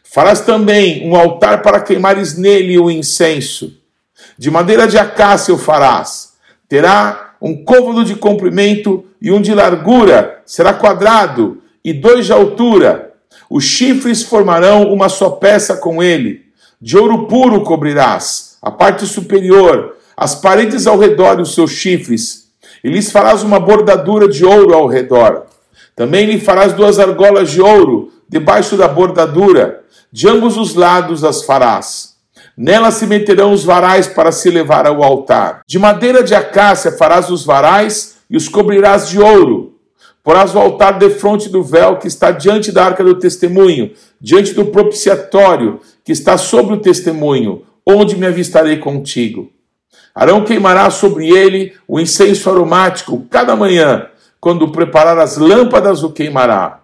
Farás 0.04 0.42
também 0.42 1.04
um 1.04 1.16
altar 1.16 1.62
para 1.62 1.80
queimares 1.80 2.38
nele 2.38 2.78
o 2.78 2.88
incenso. 2.88 3.76
De 4.38 4.52
madeira 4.52 4.87
de 4.87 4.97
acácia 4.97 5.52
o 5.52 5.59
farás. 5.59 6.35
Terá 6.68 7.35
um 7.42 7.64
côvado 7.64 8.04
de 8.04 8.14
comprimento 8.14 9.04
e 9.21 9.33
um 9.33 9.40
de 9.40 9.52
largura, 9.52 10.42
será 10.47 10.73
quadrado, 10.73 11.61
e 11.85 11.92
dois 11.92 12.26
de 12.26 12.33
altura. 12.33 13.12
Os 13.50 13.64
chifres 13.64 14.23
formarão 14.23 14.92
uma 14.92 15.09
só 15.09 15.30
peça 15.30 15.76
com 15.76 16.00
ele. 16.00 16.45
De 16.80 16.97
ouro 16.97 17.26
puro 17.26 17.64
cobrirás 17.64 18.59
a 18.62 18.71
parte 18.71 19.04
superior, 19.06 19.97
as 20.16 20.37
paredes 20.37 20.87
ao 20.87 20.97
redor 20.97 21.35
dos 21.35 21.52
seus 21.52 21.73
chifres, 21.73 22.45
e 22.87 22.88
lhes 22.88 23.11
farás 23.11 23.43
uma 23.43 23.59
bordadura 23.59 24.28
de 24.28 24.45
ouro 24.45 24.73
ao 24.73 24.87
redor. 24.87 25.47
Também 25.97 26.25
lhe 26.25 26.38
farás 26.38 26.73
duas 26.73 27.00
argolas 27.00 27.50
de 27.50 27.61
ouro 27.61 28.12
debaixo 28.28 28.76
da 28.76 28.87
bordadura, 28.87 29.81
de 30.12 30.28
ambos 30.28 30.57
os 30.57 30.76
lados 30.76 31.25
as 31.25 31.43
farás. 31.43 32.14
Nela 32.57 32.93
se 32.93 33.05
meterão 33.05 33.52
os 33.52 33.64
varais 33.64 34.07
para 34.07 34.31
se 34.31 34.50
levar 34.50 34.87
ao 34.87 35.02
altar. 35.02 35.62
De 35.66 35.81
madeira 35.81 36.23
de 36.23 36.33
acácia 36.33 36.93
farás 36.93 37.28
os 37.28 37.45
varais 37.45 38.19
e 38.31 38.37
os 38.37 38.49
cobrirás 38.49 39.09
de 39.09 39.19
ouro. 39.19 39.75
Porás 40.23 40.55
o 40.55 40.59
altar 40.61 40.97
defronte 40.97 41.49
do 41.49 41.64
véu 41.64 41.97
que 41.97 42.07
está 42.07 42.31
diante 42.31 42.71
da 42.71 42.85
arca 42.85 43.02
do 43.02 43.19
testemunho, 43.19 43.90
diante 44.21 44.55
do 44.55 44.66
propiciatório 44.66 45.81
que 46.05 46.12
está 46.12 46.38
sobre 46.38 46.75
o 46.75 46.81
testemunho, 46.81 47.64
onde 47.85 48.14
me 48.14 48.28
avistarei 48.28 48.76
contigo. 48.76 49.50
Arão 50.16 50.42
queimará 50.42 50.88
sobre 50.88 51.28
ele 51.28 51.75
o 51.87 52.00
incenso 52.00 52.49
aromático 52.49 53.26
cada 53.30 53.54
manhã, 53.54 54.06
quando 54.40 54.73
preparar 54.73 55.18
as 55.18 55.37
lâmpadas 55.37 56.02
o 56.02 56.11
queimará. 56.11 56.80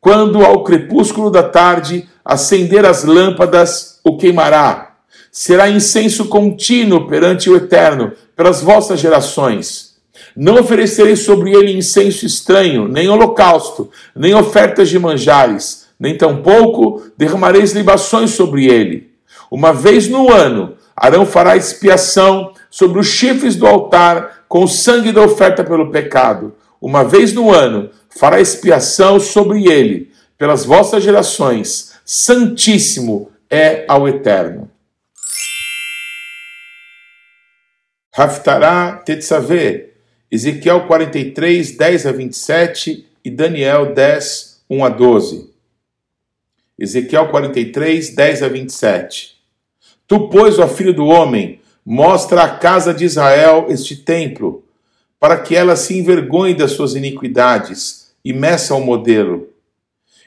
Quando 0.00 0.44
ao 0.44 0.64
crepúsculo 0.64 1.30
da 1.30 1.44
tarde 1.44 2.08
acender 2.24 2.84
as 2.84 3.04
lâmpadas 3.04 4.00
o 4.02 4.16
queimará 4.16 4.94
será 5.30 5.68
incenso 5.68 6.26
contínuo 6.26 7.08
perante 7.08 7.50
o 7.50 7.56
Eterno, 7.56 8.12
pelas 8.36 8.60
vossas 8.60 9.00
gerações. 9.00 9.96
Não 10.36 10.60
oferecerei 10.60 11.16
sobre 11.16 11.52
ele 11.52 11.76
incenso 11.76 12.24
estranho, 12.24 12.86
nem 12.86 13.08
holocausto, 13.08 13.90
nem 14.14 14.32
ofertas 14.32 14.88
de 14.88 14.96
manjares, 14.96 15.86
nem 15.98 16.16
tampouco 16.16 17.02
derramareis 17.16 17.72
libações 17.72 18.30
sobre 18.30 18.66
ele. 18.66 19.10
Uma 19.50 19.72
vez 19.72 20.08
no 20.08 20.32
ano, 20.32 20.74
Arão 20.96 21.26
fará 21.26 21.56
expiação 21.56 22.52
sobre 22.70 23.00
os 23.00 23.06
chifres 23.08 23.56
do 23.56 23.66
altar 23.66 24.44
com 24.48 24.64
o 24.64 24.68
sangue 24.68 25.12
da 25.12 25.22
oferta 25.22 25.64
pelo 25.64 25.90
pecado. 25.90 26.54
Uma 26.80 27.02
vez 27.02 27.32
no 27.32 27.52
ano, 27.52 27.90
fará 28.08 28.40
expiação 28.40 29.18
sobre 29.18 29.66
ele, 29.66 30.12
pelas 30.38 30.64
vossas 30.64 31.02
gerações. 31.02 31.94
Santíssimo 32.04 33.30
é 33.50 33.84
ao 33.88 34.08
Eterno. 34.08 34.70
Haftará 38.16 38.92
Tetzaveh, 38.92 39.94
Ezequiel 40.30 40.86
43, 40.86 41.76
10 41.76 42.06
a 42.06 42.12
27 42.12 43.06
e 43.24 43.30
Daniel 43.30 43.92
10, 43.92 44.64
1 44.70 44.84
a 44.84 44.88
12. 44.88 45.50
Ezequiel 46.78 47.28
43, 47.28 48.14
10 48.14 48.42
a 48.42 48.48
27. 48.48 49.33
Tu, 50.06 50.28
pois, 50.28 50.58
ó 50.58 50.68
filho 50.68 50.94
do 50.94 51.06
homem, 51.06 51.60
mostra 51.84 52.42
à 52.42 52.48
casa 52.48 52.92
de 52.92 53.04
Israel 53.04 53.66
este 53.68 53.96
templo, 53.96 54.64
para 55.18 55.38
que 55.38 55.56
ela 55.56 55.76
se 55.76 55.98
envergonhe 55.98 56.54
das 56.54 56.72
suas 56.72 56.94
iniquidades 56.94 58.12
e 58.24 58.32
meça 58.32 58.74
o 58.74 58.80
modelo. 58.80 59.48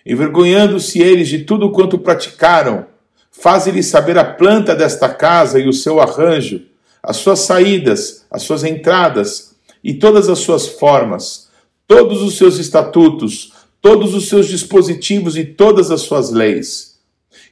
Envergonhando-se 0.05 0.99
eles 0.99 1.27
de 1.27 1.39
tudo 1.39 1.71
quanto 1.71 1.99
praticaram, 1.99 2.87
faze-lhes 3.31 3.85
saber 3.85 4.17
a 4.17 4.23
planta 4.23 4.75
desta 4.75 5.09
casa 5.09 5.59
e 5.59 5.67
o 5.67 5.73
seu 5.73 5.99
arranjo, 5.99 6.61
as 7.03 7.17
suas 7.17 7.39
saídas, 7.39 8.25
as 8.31 8.41
suas 8.41 8.63
entradas 8.63 9.55
e 9.83 9.93
todas 9.93 10.27
as 10.29 10.39
suas 10.39 10.67
formas, 10.67 11.49
todos 11.87 12.21
os 12.21 12.35
seus 12.35 12.57
estatutos, 12.57 13.53
todos 13.81 14.13
os 14.13 14.27
seus 14.27 14.47
dispositivos 14.47 15.37
e 15.37 15.45
todas 15.45 15.91
as 15.91 16.01
suas 16.01 16.31
leis. 16.31 16.97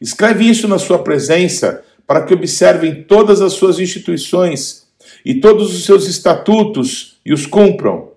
Escreve 0.01 0.49
isso 0.49 0.67
na 0.67 0.77
sua 0.77 0.99
presença, 0.99 1.84
para 2.07 2.23
que 2.23 2.33
observem 2.33 3.03
todas 3.03 3.41
as 3.41 3.53
suas 3.53 3.79
instituições 3.79 4.87
e 5.23 5.35
todos 5.35 5.75
os 5.75 5.85
seus 5.85 6.07
estatutos 6.07 7.19
e 7.25 7.33
os 7.33 7.45
cumpram. 7.45 8.11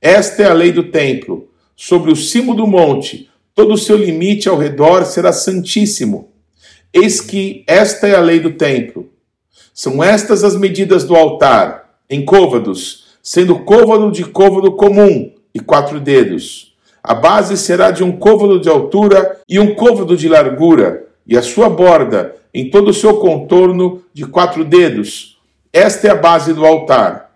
Esta 0.00 0.42
é 0.42 0.46
a 0.46 0.54
lei 0.54 0.72
do 0.72 0.84
templo. 0.84 1.48
Sobre 1.74 2.10
o 2.10 2.16
cimo 2.16 2.54
do 2.54 2.66
monte, 2.66 3.28
todo 3.54 3.74
o 3.74 3.78
seu 3.78 3.96
limite 3.96 4.48
ao 4.48 4.56
redor 4.56 5.04
será 5.04 5.32
santíssimo. 5.32 6.30
Eis 6.92 7.20
que 7.20 7.64
esta 7.66 8.06
é 8.06 8.14
a 8.14 8.20
lei 8.20 8.40
do 8.40 8.52
templo. 8.52 9.10
São 9.74 10.02
estas 10.02 10.42
as 10.42 10.56
medidas 10.56 11.04
do 11.04 11.14
altar, 11.14 11.98
em 12.08 12.24
côvados, 12.24 13.06
sendo 13.22 13.58
côvado 13.58 14.10
de 14.10 14.24
côvado 14.24 14.72
comum 14.72 15.32
e 15.52 15.60
quatro 15.60 16.00
dedos. 16.00 16.74
A 17.02 17.14
base 17.14 17.56
será 17.56 17.90
de 17.90 18.02
um 18.02 18.12
côvado 18.12 18.58
de 18.58 18.68
altura 18.68 19.38
e 19.48 19.58
um 19.58 19.74
côvado 19.74 20.16
de 20.16 20.28
largura, 20.28 21.06
e 21.26 21.36
a 21.36 21.42
sua 21.42 21.68
borda, 21.68 22.34
em 22.56 22.70
todo 22.70 22.88
o 22.88 22.94
seu 22.94 23.18
contorno, 23.18 24.02
de 24.14 24.24
quatro 24.24 24.64
dedos. 24.64 25.38
Esta 25.70 26.08
é 26.08 26.10
a 26.10 26.14
base 26.14 26.54
do 26.54 26.64
altar. 26.64 27.32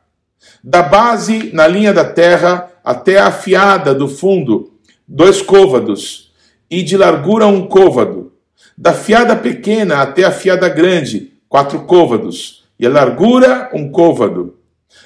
Da 0.65 0.81
base, 0.81 1.51
na 1.53 1.69
linha 1.69 1.93
da 1.93 2.07
terra, 2.07 2.71
até 2.83 3.19
a 3.19 3.27
afiada 3.27 3.95
do 3.95 4.09
fundo, 4.09 4.73
dois 5.07 5.43
côvados, 5.43 6.33
e 6.71 6.83
de 6.83 6.97
largura 6.97 7.47
um 7.47 7.67
côvado. 7.67 8.33
Da 8.79 8.95
fiada 8.95 9.37
pequena 9.37 9.99
até 9.99 10.25
a 10.25 10.31
fiada 10.31 10.71
grande, 10.71 11.35
quatro 11.51 11.81
côvados, 11.81 12.65
e 12.79 12.87
a 12.87 12.89
largura, 12.89 13.69
um 13.75 13.91
côvado. 13.91 14.55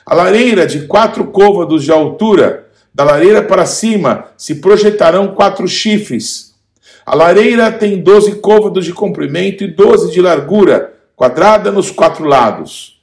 A 0.07 0.15
lareira 0.15 0.65
de 0.65 0.87
quatro 0.87 1.25
côvados 1.25 1.83
de 1.83 1.91
altura, 1.91 2.71
da 2.95 3.03
lareira 3.03 3.43
para 3.43 3.67
cima, 3.67 4.27
se 4.37 4.61
projetarão 4.61 5.35
quatro 5.35 5.67
chifres. 5.67 6.54
A 7.07 7.15
lareira 7.15 7.71
tem 7.71 8.01
doze 8.01 8.37
côvados 8.37 8.85
de 8.85 8.93
comprimento 8.93 9.63
e 9.63 9.69
doze 9.69 10.11
de 10.11 10.23
largura, 10.23 10.95
quadrada 11.15 11.71
nos 11.71 11.91
quatro 11.91 12.25
lados. 12.25 13.01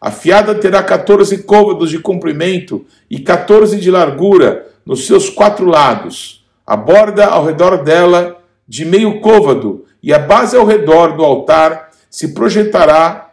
A 0.00 0.10
fiada 0.10 0.54
terá 0.54 0.82
14 0.82 1.42
côvados 1.44 1.90
de 1.90 1.98
comprimento 1.98 2.84
e 3.10 3.18
14 3.20 3.78
de 3.78 3.90
largura 3.90 4.66
nos 4.84 5.06
seus 5.06 5.28
quatro 5.28 5.66
lados. 5.66 6.44
A 6.66 6.76
borda 6.76 7.26
ao 7.26 7.44
redor 7.44 7.84
dela 7.84 8.38
de 8.66 8.84
meio 8.84 9.20
côvado 9.20 9.84
e 10.02 10.12
a 10.12 10.18
base 10.18 10.56
ao 10.56 10.64
redor 10.64 11.14
do 11.16 11.22
altar 11.22 11.90
se 12.10 12.34
projetará 12.34 13.30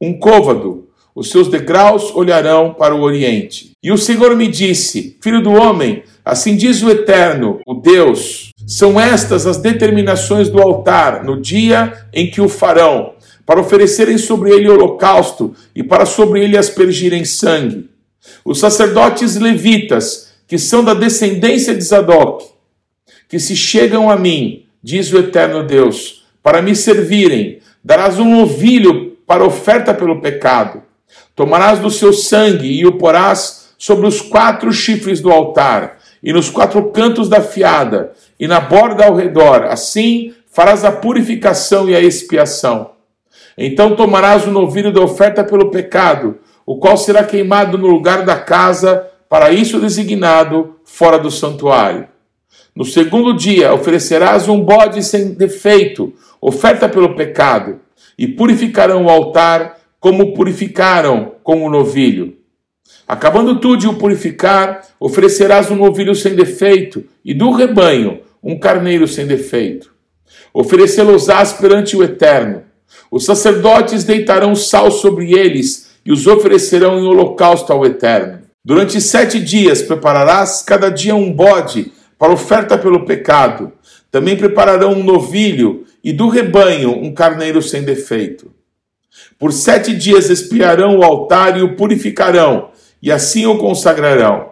um 0.00 0.18
côvado, 0.18 0.88
os 1.14 1.30
seus 1.30 1.48
degraus 1.48 2.14
olharão 2.14 2.74
para 2.74 2.94
o 2.94 3.02
oriente. 3.02 3.72
E 3.82 3.92
o 3.92 3.98
Senhor 3.98 4.34
me 4.36 4.48
disse: 4.48 5.18
Filho 5.22 5.42
do 5.42 5.52
homem, 5.52 6.02
assim 6.24 6.56
diz 6.56 6.82
o 6.82 6.90
Eterno, 6.90 7.60
o 7.66 7.74
Deus, 7.74 8.49
são 8.70 9.00
estas 9.00 9.48
as 9.48 9.56
determinações 9.56 10.48
do 10.48 10.60
altar 10.60 11.24
no 11.24 11.40
dia 11.40 11.92
em 12.12 12.30
que 12.30 12.40
o 12.40 12.48
farão, 12.48 13.14
para 13.44 13.60
oferecerem 13.60 14.16
sobre 14.16 14.52
ele 14.52 14.68
holocausto 14.68 15.56
e 15.74 15.82
para 15.82 16.06
sobre 16.06 16.44
ele 16.44 16.56
aspergirem 16.56 17.24
sangue. 17.24 17.90
Os 18.44 18.60
sacerdotes 18.60 19.34
levitas, 19.34 20.30
que 20.46 20.56
são 20.56 20.84
da 20.84 20.94
descendência 20.94 21.74
de 21.74 21.82
Zadok, 21.82 22.46
que 23.28 23.40
se 23.40 23.56
chegam 23.56 24.08
a 24.08 24.16
mim, 24.16 24.66
diz 24.80 25.12
o 25.12 25.18
Eterno 25.18 25.66
Deus, 25.66 26.24
para 26.40 26.62
me 26.62 26.76
servirem, 26.76 27.58
Darás 27.82 28.18
um 28.18 28.36
novilho 28.36 29.16
para 29.26 29.44
oferta 29.44 29.94
pelo 29.94 30.20
pecado. 30.20 30.82
Tomarás 31.34 31.78
do 31.78 31.90
seu 31.90 32.12
sangue 32.12 32.68
e 32.68 32.86
o 32.86 32.98
porás 32.98 33.70
sobre 33.78 34.06
os 34.06 34.20
quatro 34.20 34.70
chifres 34.70 35.20
do 35.20 35.30
altar, 35.30 35.98
e 36.22 36.34
nos 36.34 36.50
quatro 36.50 36.90
cantos 36.90 37.30
da 37.30 37.40
fiada, 37.40 38.12
e 38.40 38.48
na 38.48 38.58
borda 38.58 39.04
ao 39.04 39.14
redor. 39.14 39.64
Assim 39.64 40.32
farás 40.50 40.82
a 40.82 40.90
purificação 40.90 41.88
e 41.88 41.94
a 41.94 42.00
expiação. 42.00 42.92
Então 43.56 43.94
tomarás 43.94 44.46
o 44.46 44.50
novilho 44.50 44.90
da 44.90 45.02
oferta 45.02 45.44
pelo 45.44 45.70
pecado, 45.70 46.38
o 46.64 46.78
qual 46.78 46.96
será 46.96 47.22
queimado 47.22 47.76
no 47.76 47.86
lugar 47.86 48.24
da 48.24 48.38
casa, 48.38 49.06
para 49.28 49.50
isso 49.52 49.78
designado, 49.78 50.76
fora 50.84 51.18
do 51.18 51.30
santuário. 51.30 52.08
No 52.74 52.84
segundo 52.84 53.34
dia 53.34 53.74
oferecerás 53.74 54.48
um 54.48 54.60
bode 54.60 55.02
sem 55.02 55.34
defeito, 55.34 56.14
oferta 56.40 56.88
pelo 56.88 57.14
pecado, 57.14 57.80
e 58.16 58.26
purificarão 58.26 59.04
o 59.04 59.10
altar 59.10 59.76
como 60.00 60.32
purificaram 60.32 61.32
com 61.42 61.64
o 61.64 61.70
novilho. 61.70 62.38
Acabando 63.06 63.60
tu 63.60 63.76
de 63.76 63.86
o 63.86 63.94
purificar, 63.94 64.82
oferecerás 64.98 65.70
um 65.70 65.76
novilho 65.76 66.14
sem 66.14 66.34
defeito, 66.34 67.04
e 67.24 67.34
do 67.34 67.50
rebanho 67.50 68.20
um 68.42 68.58
carneiro 68.58 69.06
sem 69.06 69.26
defeito. 69.26 69.92
Oferecê-los-ás 70.52 71.52
perante 71.52 71.96
o 71.96 72.02
Eterno. 72.02 72.64
Os 73.10 73.24
sacerdotes 73.24 74.04
deitarão 74.04 74.54
sal 74.54 74.90
sobre 74.90 75.32
eles 75.32 75.90
e 76.04 76.12
os 76.12 76.26
oferecerão 76.26 76.98
em 76.98 77.06
holocausto 77.06 77.72
ao 77.72 77.84
Eterno. 77.84 78.40
Durante 78.64 79.00
sete 79.00 79.40
dias 79.40 79.82
prepararás 79.82 80.62
cada 80.62 80.90
dia 80.90 81.14
um 81.14 81.32
bode 81.32 81.92
para 82.18 82.32
oferta 82.32 82.76
pelo 82.76 83.04
pecado. 83.04 83.72
Também 84.10 84.36
prepararão 84.36 84.92
um 84.92 85.02
novilho 85.02 85.84
e 86.02 86.12
do 86.12 86.28
rebanho 86.28 86.90
um 86.92 87.12
carneiro 87.14 87.62
sem 87.62 87.82
defeito. 87.82 88.50
Por 89.38 89.52
sete 89.52 89.94
dias 89.94 90.28
espiarão 90.28 90.98
o 90.98 91.02
altar 91.02 91.58
e 91.58 91.62
o 91.62 91.74
purificarão, 91.76 92.70
e 93.02 93.10
assim 93.10 93.46
o 93.46 93.56
consagrarão. 93.56 94.50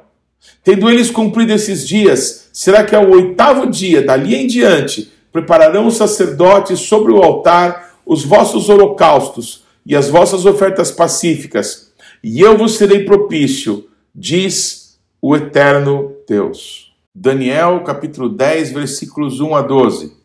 Tendo 0.65 0.91
eles 0.91 1.11
cumprido 1.11 1.53
esses 1.53 1.87
dias, 1.87 2.48
será 2.59 2.83
que 2.83 2.97
ao 2.97 3.09
oitavo 3.09 3.71
dia, 3.71 4.03
dali 4.03 4.35
em 4.35 4.45
diante, 4.45 5.13
prepararão 5.31 5.87
os 5.87 5.97
sacerdotes 5.97 6.81
sobre 6.81 7.13
o 7.13 7.23
altar 7.23 8.01
os 8.05 8.25
vossos 8.25 8.69
holocaustos 8.69 9.63
e 9.87 9.95
as 9.95 10.09
vossas 10.09 10.45
ofertas 10.45 10.91
pacíficas, 10.91 11.93
e 12.21 12.41
eu 12.41 12.59
vos 12.59 12.77
serei 12.77 13.05
propício, 13.05 13.89
diz 14.13 14.99
o 15.23 15.37
eterno 15.37 16.17
Deus. 16.27 16.93
Daniel, 17.15 17.85
capítulo 17.85 18.29
10, 18.29 18.73
versículos 18.73 19.39
1 19.39 19.55
a 19.55 19.63
12. 19.63 20.17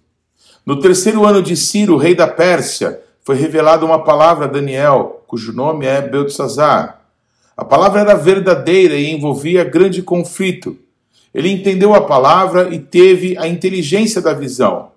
No 0.65 0.79
terceiro 0.79 1.27
ano 1.27 1.39
de 1.39 1.55
Ciro, 1.55 1.97
rei 1.97 2.15
da 2.15 2.27
Pérsia, 2.27 2.99
foi 3.21 3.35
revelada 3.35 3.85
uma 3.85 4.03
palavra 4.03 4.45
a 4.45 4.49
Daniel, 4.49 5.23
cujo 5.27 5.53
nome 5.53 5.85
é 5.85 6.01
Beltesazar. 6.01 6.99
A 7.55 7.63
palavra 7.63 8.01
era 8.01 8.15
verdadeira 8.15 8.95
e 8.95 9.11
envolvia 9.11 9.63
grande 9.63 10.01
conflito. 10.01 10.79
Ele 11.33 11.49
entendeu 11.49 11.93
a 11.93 12.01
palavra 12.01 12.73
e 12.73 12.79
teve 12.79 13.37
a 13.37 13.47
inteligência 13.47 14.21
da 14.21 14.33
visão. 14.33 14.91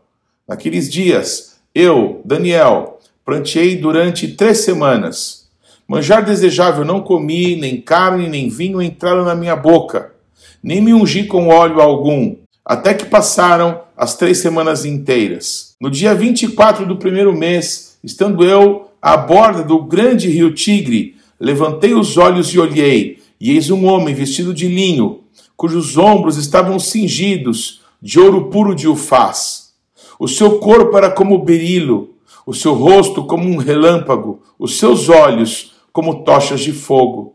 Naqueles 0.47 0.91
dias, 0.91 1.57
eu, 1.75 2.21
Daniel, 2.25 3.01
planteei 3.25 3.77
durante 3.77 4.29
três 4.29 4.59
semanas. 4.59 5.47
Manjar 5.89 6.25
desejável 6.25 6.85
não 6.85 7.01
comi, 7.01 7.57
nem 7.57 7.81
carne, 7.81 8.29
nem 8.29 8.49
vinho 8.49 8.83
entraram 8.83 9.25
na 9.25 9.35
minha 9.35 9.55
boca, 9.55 10.13
nem 10.63 10.81
me 10.81 10.93
ungi 10.93 11.25
com 11.25 11.49
óleo 11.49 11.81
algum, 11.81 12.37
até 12.65 12.93
que 12.93 13.07
passaram 13.07 13.83
as 13.97 14.17
três 14.17 14.39
semanas 14.39 14.85
inteiras. 14.85 15.75
No 15.81 15.91
dia 15.91 16.15
24 16.15 16.85
do 16.85 16.97
primeiro 16.97 17.33
mês, 17.33 17.99
estando 18.03 18.45
eu 18.45 18.91
à 19.01 19.17
borda 19.17 19.63
do 19.63 19.85
grande 19.85 20.29
rio 20.29 20.53
Tigre, 20.53 21.15
levantei 21.39 21.95
os 21.95 22.17
olhos 22.17 22.49
e 22.53 22.59
olhei, 22.59 23.19
e 23.41 23.53
eis 23.53 23.71
um 23.71 23.87
homem 23.87 24.15
vestido 24.15 24.53
de 24.53 24.67
linho, 24.67 25.21
cujos 25.57 25.97
ombros 25.97 26.37
estavam 26.37 26.79
cingidos 26.79 27.81
de 28.01 28.21
ouro 28.21 28.51
puro 28.51 28.75
de 28.75 28.87
ufaz. 28.87 29.73
O 30.19 30.29
seu 30.29 30.59
corpo 30.59 30.97
era 30.97 31.11
como 31.11 31.43
berilo, 31.43 32.15
o 32.45 32.55
seu 32.55 32.75
rosto 32.75 33.25
como 33.25 33.49
um 33.49 33.57
relâmpago, 33.57 34.43
os 34.59 34.79
seus 34.79 35.09
olhos 35.09 35.75
como 35.93 36.23
tochas 36.23 36.61
de 36.61 36.73
fogo. 36.73 37.35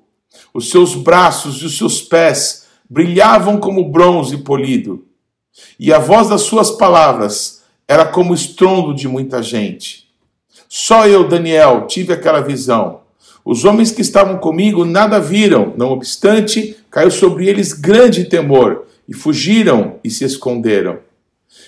Os 0.54 0.70
seus 0.70 0.96
braços 0.96 1.62
e 1.62 1.66
os 1.66 1.78
seus 1.78 2.02
pés 2.02 2.68
brilhavam 2.90 3.58
como 3.58 3.90
bronze 3.90 4.38
polido. 4.38 5.06
E 5.80 5.92
a 5.94 6.00
voz 6.00 6.30
das 6.30 6.42
suas 6.42 6.72
palavras 6.72 7.64
era 7.88 8.06
como 8.06 8.34
estrondo 8.34 8.94
de 8.94 9.08
muita 9.08 9.44
gente. 9.44 10.08
Só 10.70 11.06
eu, 11.06 11.28
Daniel, 11.28 11.88
tive 11.88 12.14
aquela 12.14 12.40
visão. 12.40 13.01
Os 13.44 13.66
homens 13.66 13.92
que 13.92 14.02
estavam 14.02 14.38
comigo 14.38 14.86
nada 14.86 15.20
viram, 15.20 15.74
não 15.76 15.90
obstante, 15.90 16.78
caiu 16.90 17.10
sobre 17.10 17.48
eles 17.48 17.74
grande 17.74 18.26
temor, 18.26 18.86
e 19.08 19.14
fugiram 19.14 20.00
e 20.04 20.10
se 20.10 20.24
esconderam. 20.24 21.00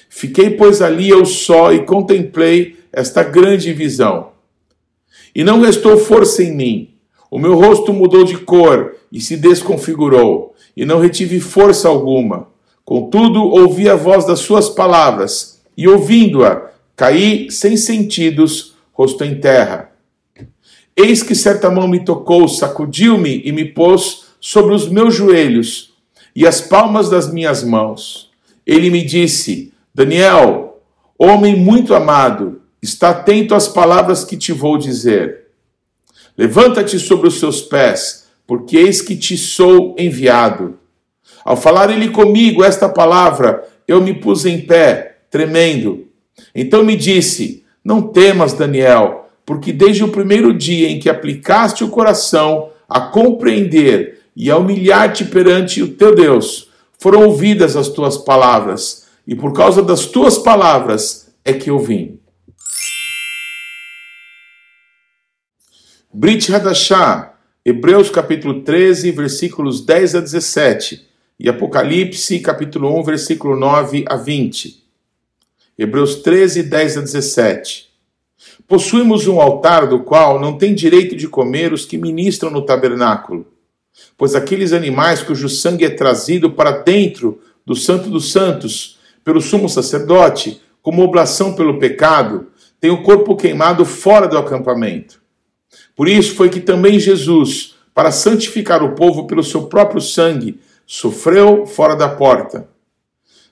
Fiquei, 0.07 0.51
pois, 0.51 0.81
ali 0.81 1.09
eu 1.09 1.25
só 1.25 1.73
e 1.73 1.83
contemplei 1.83 2.77
esta 2.91 3.23
grande 3.23 3.73
visão. 3.73 4.29
E 5.35 5.43
não 5.43 5.59
restou 5.59 5.97
força 5.97 6.43
em 6.43 6.55
mim. 6.55 6.89
O 7.29 7.39
meu 7.39 7.55
rosto 7.55 7.91
mudou 7.91 8.23
de 8.23 8.37
cor 8.37 8.95
e 9.11 9.19
se 9.19 9.35
desconfigurou, 9.35 10.53
e 10.77 10.85
não 10.85 10.99
retive 10.99 11.39
força 11.39 11.89
alguma. 11.89 12.47
Contudo, 12.85 13.41
ouvi 13.41 13.89
a 13.89 13.95
voz 13.95 14.25
das 14.25 14.39
suas 14.39 14.69
palavras, 14.69 15.61
e 15.75 15.87
ouvindo-a, 15.87 16.69
caí 16.95 17.49
sem 17.49 17.75
sentidos, 17.75 18.75
rosto 18.93 19.23
em 19.23 19.39
terra. 19.39 19.92
Eis 20.95 21.23
que 21.23 21.33
certa 21.33 21.69
mão 21.69 21.87
me 21.87 22.03
tocou, 22.03 22.47
sacudiu-me 22.47 23.41
e 23.43 23.51
me 23.51 23.65
pôs 23.65 24.25
sobre 24.39 24.73
os 24.75 24.87
meus 24.87 25.15
joelhos 25.15 25.93
e 26.35 26.45
as 26.45 26.61
palmas 26.61 27.09
das 27.09 27.31
minhas 27.31 27.63
mãos. 27.63 28.29
Ele 28.65 28.89
me 28.89 29.03
disse: 29.03 29.73
Daniel, 29.93 30.81
homem 31.17 31.55
muito 31.55 31.95
amado, 31.95 32.61
está 32.81 33.09
atento 33.09 33.55
às 33.55 33.67
palavras 33.67 34.23
que 34.23 34.37
te 34.37 34.51
vou 34.51 34.77
dizer. 34.77 35.47
Levanta-te 36.37 36.99
sobre 36.99 37.27
os 37.27 37.39
seus 37.39 37.61
pés, 37.61 38.27
porque 38.45 38.77
eis 38.77 39.01
que 39.01 39.15
te 39.15 39.37
sou 39.37 39.95
enviado. 39.97 40.79
Ao 41.45 41.55
falar 41.55 41.89
ele 41.89 42.09
comigo 42.09 42.63
esta 42.63 42.89
palavra, 42.89 43.67
eu 43.87 44.01
me 44.01 44.13
pus 44.13 44.45
em 44.45 44.61
pé, 44.61 45.17
tremendo. 45.29 46.07
Então 46.53 46.83
me 46.83 46.95
disse: 46.95 47.63
Não 47.83 48.01
temas, 48.01 48.53
Daniel, 48.53 49.22
porque 49.45 49.73
desde 49.73 50.03
o 50.03 50.09
primeiro 50.09 50.53
dia 50.53 50.89
em 50.89 50.99
que 50.99 51.09
aplicaste 51.09 51.83
o 51.83 51.89
coração 51.89 52.71
a 52.87 53.01
compreender 53.01 54.21
e 54.35 54.49
a 54.49 54.57
humilhar-te 54.57 55.25
perante 55.25 55.81
o 55.81 55.89
teu 55.95 56.15
Deus, 56.15 56.69
foram 56.99 57.25
ouvidas 57.25 57.75
as 57.75 57.89
tuas 57.89 58.17
palavras, 58.17 59.07
e 59.27 59.35
por 59.35 59.53
causa 59.53 59.81
das 59.81 60.05
tuas 60.05 60.37
palavras 60.37 61.33
é 61.43 61.53
que 61.53 61.69
eu 61.69 61.79
vim. 61.79 62.19
Brit 66.13 66.53
Hadashah, 66.53 67.33
Hebreus 67.65 68.09
capítulo 68.09 68.61
13, 68.61 69.11
versículos 69.11 69.85
10 69.85 70.15
a 70.15 70.19
17 70.19 71.07
e 71.39 71.49
Apocalipse, 71.49 72.39
capítulo 72.39 72.97
1, 72.99 73.03
versículo 73.03 73.55
9 73.55 74.05
a 74.07 74.15
20. 74.15 74.83
Hebreus 75.77 76.17
13, 76.17 76.63
10 76.63 76.97
a 76.97 77.01
17. 77.01 77.92
Possuímos 78.73 79.27
um 79.27 79.39
altar 79.39 79.85
do 79.85 79.99
qual 79.99 80.39
não 80.39 80.57
tem 80.57 80.73
direito 80.73 81.15
de 81.15 81.27
comer 81.27 81.71
os 81.71 81.85
que 81.85 81.95
ministram 81.95 82.49
no 82.49 82.63
tabernáculo, 82.63 83.45
pois 84.17 84.33
aqueles 84.33 84.73
animais 84.73 85.21
cujo 85.21 85.47
sangue 85.47 85.85
é 85.85 85.91
trazido 85.91 86.49
para 86.49 86.71
dentro 86.71 87.39
do 87.63 87.75
Santo 87.75 88.09
dos 88.09 88.31
Santos 88.31 88.97
pelo 89.23 89.39
sumo 89.39 89.69
sacerdote, 89.69 90.59
como 90.81 91.03
oblação 91.03 91.53
pelo 91.53 91.77
pecado, 91.77 92.47
têm 92.81 92.89
o 92.89 93.03
corpo 93.03 93.35
queimado 93.35 93.85
fora 93.85 94.27
do 94.27 94.39
acampamento. 94.39 95.21
Por 95.95 96.07
isso 96.07 96.33
foi 96.33 96.49
que 96.49 96.59
também 96.59 96.99
Jesus, 96.99 97.75
para 97.93 98.09
santificar 98.09 98.81
o 98.81 98.95
povo 98.95 99.27
pelo 99.27 99.43
seu 99.43 99.67
próprio 99.67 100.01
sangue, 100.01 100.59
sofreu 100.83 101.67
fora 101.67 101.95
da 101.95 102.09
porta. 102.09 102.67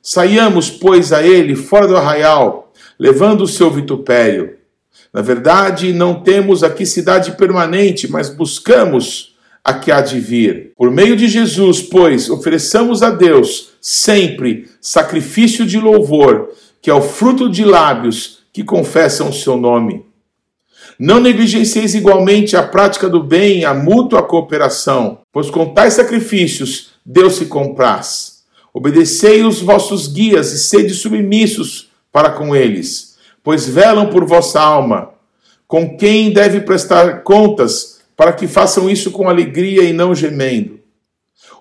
Saiamos, 0.02 0.72
pois, 0.72 1.14
a 1.14 1.22
ele 1.22 1.56
fora 1.56 1.88
do 1.88 1.96
arraial, 1.96 2.74
levando 2.98 3.42
o 3.42 3.48
seu 3.48 3.70
vitupério. 3.70 4.60
Na 5.14 5.22
verdade, 5.22 5.92
não 5.94 6.22
temos 6.22 6.64
aqui 6.64 6.86
cidade 6.86 7.34
permanente, 7.34 8.10
mas 8.10 8.30
buscamos 8.30 9.36
a 9.64 9.74
que 9.74 9.92
há 9.92 10.02
de 10.02 10.20
vir. 10.20 10.72
Por 10.76 10.90
meio 10.90 11.16
de 11.16 11.28
Jesus, 11.28 11.82
pois, 11.82 12.30
ofereçamos 12.30 13.04
a 13.04 13.10
Deus 13.10 13.72
sempre 13.82 14.70
sacrifício 14.80 15.66
de 15.66 15.80
louvor, 15.80 16.50
que 16.82 16.90
é 16.90 16.94
o 16.94 17.02
fruto 17.02 17.50
de 17.50 17.64
lábios 17.64 18.40
que 18.54 18.64
confessam 18.64 19.30
o 19.30 19.34
seu 19.34 19.58
nome. 19.58 20.06
Não 20.98 21.20
negligencieis 21.20 21.96
igualmente 21.96 22.56
a 22.56 22.64
prática 22.64 23.10
do 23.10 23.24
bem 23.24 23.66
a 23.66 23.74
mútua 23.74 24.24
cooperação, 24.24 25.20
pois 25.32 25.50
com 25.50 25.74
tais 25.74 25.94
sacrifícios 25.94 26.92
Deus 27.06 27.36
se 27.36 27.46
compraz. 27.46 28.44
Obedecei 28.74 29.44
os 29.44 29.62
vossos 29.62 30.08
guias 30.08 30.54
e 30.54 30.60
sede 30.60 30.94
submissos 30.94 31.90
para 32.12 32.30
com 32.30 32.56
eles, 32.56 33.11
pois 33.44 33.68
velam 33.68 34.10
por 34.10 34.26
vossa 34.26 34.60
alma. 34.60 35.10
Com 35.68 35.98
quem 35.98 36.32
deve 36.32 36.62
prestar 36.62 37.24
contas, 37.24 38.02
para 38.16 38.34
que 38.34 38.48
façam 38.48 38.90
isso 38.90 39.12
com 39.12 39.30
alegria 39.30 39.84
e 39.84 39.94
não 39.94 40.14
gemendo. 40.14 40.80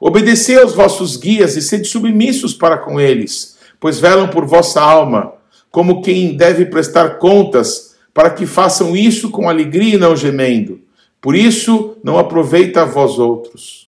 Obedecei 0.01 0.59
aos 0.59 0.75
vossos 0.75 1.17
guias 1.17 1.57
e 1.57 1.63
sede 1.63 1.87
submissos 1.87 2.55
para 2.55 2.79
com 2.79 3.01
eles, 3.01 3.59
pois 3.79 4.01
velam 4.01 4.29
por 4.29 4.47
vossa 4.47 4.81
alma. 4.81 5.35
como 5.71 6.03
quem 6.03 6.37
deve 6.37 6.67
prestar 6.67 7.19
contas, 7.19 7.95
para 8.13 8.29
que 8.29 8.45
façam 8.45 8.97
isso 8.97 9.31
com 9.31 9.49
alegria 9.49 9.95
e 9.95 9.99
não 9.99 10.17
gemendo. 10.17 10.81
Por 11.21 11.37
isso, 11.37 11.97
não 12.03 12.19
aproveita 12.19 12.83
a 12.83 12.85
vós 12.85 13.19
outros. 13.21 13.87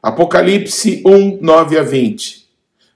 Apocalipse 0.00 1.02
1, 1.04 1.38
9 1.40 1.76
a 1.76 1.82
20. 1.82 2.46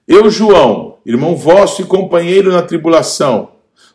Eu, 0.07 0.29
João, 0.29 0.99
irmão 1.05 1.35
vosso 1.35 1.81
e 1.81 1.85
companheiro 1.85 2.51
na 2.51 2.61
tribulação, 2.61 3.49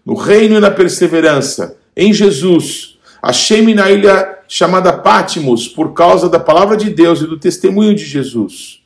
no 0.09 0.14
reino 0.14 0.57
e 0.57 0.61
na 0.61 0.71
perseverança, 0.71 1.77
em 1.94 2.14
Jesus, 2.14 2.99
achei-me 3.21 3.75
na 3.75 3.90
ilha 3.90 4.38
chamada 4.49 4.90
Pátimos 4.90 5.68
por 5.68 5.92
causa 5.92 6.31
da 6.31 6.40
palavra 6.40 6.79
de 6.79 6.88
Deus 6.88 7.21
e 7.21 7.27
do 7.27 7.38
testemunho 7.38 7.94
de 7.94 8.07
Jesus. 8.07 8.81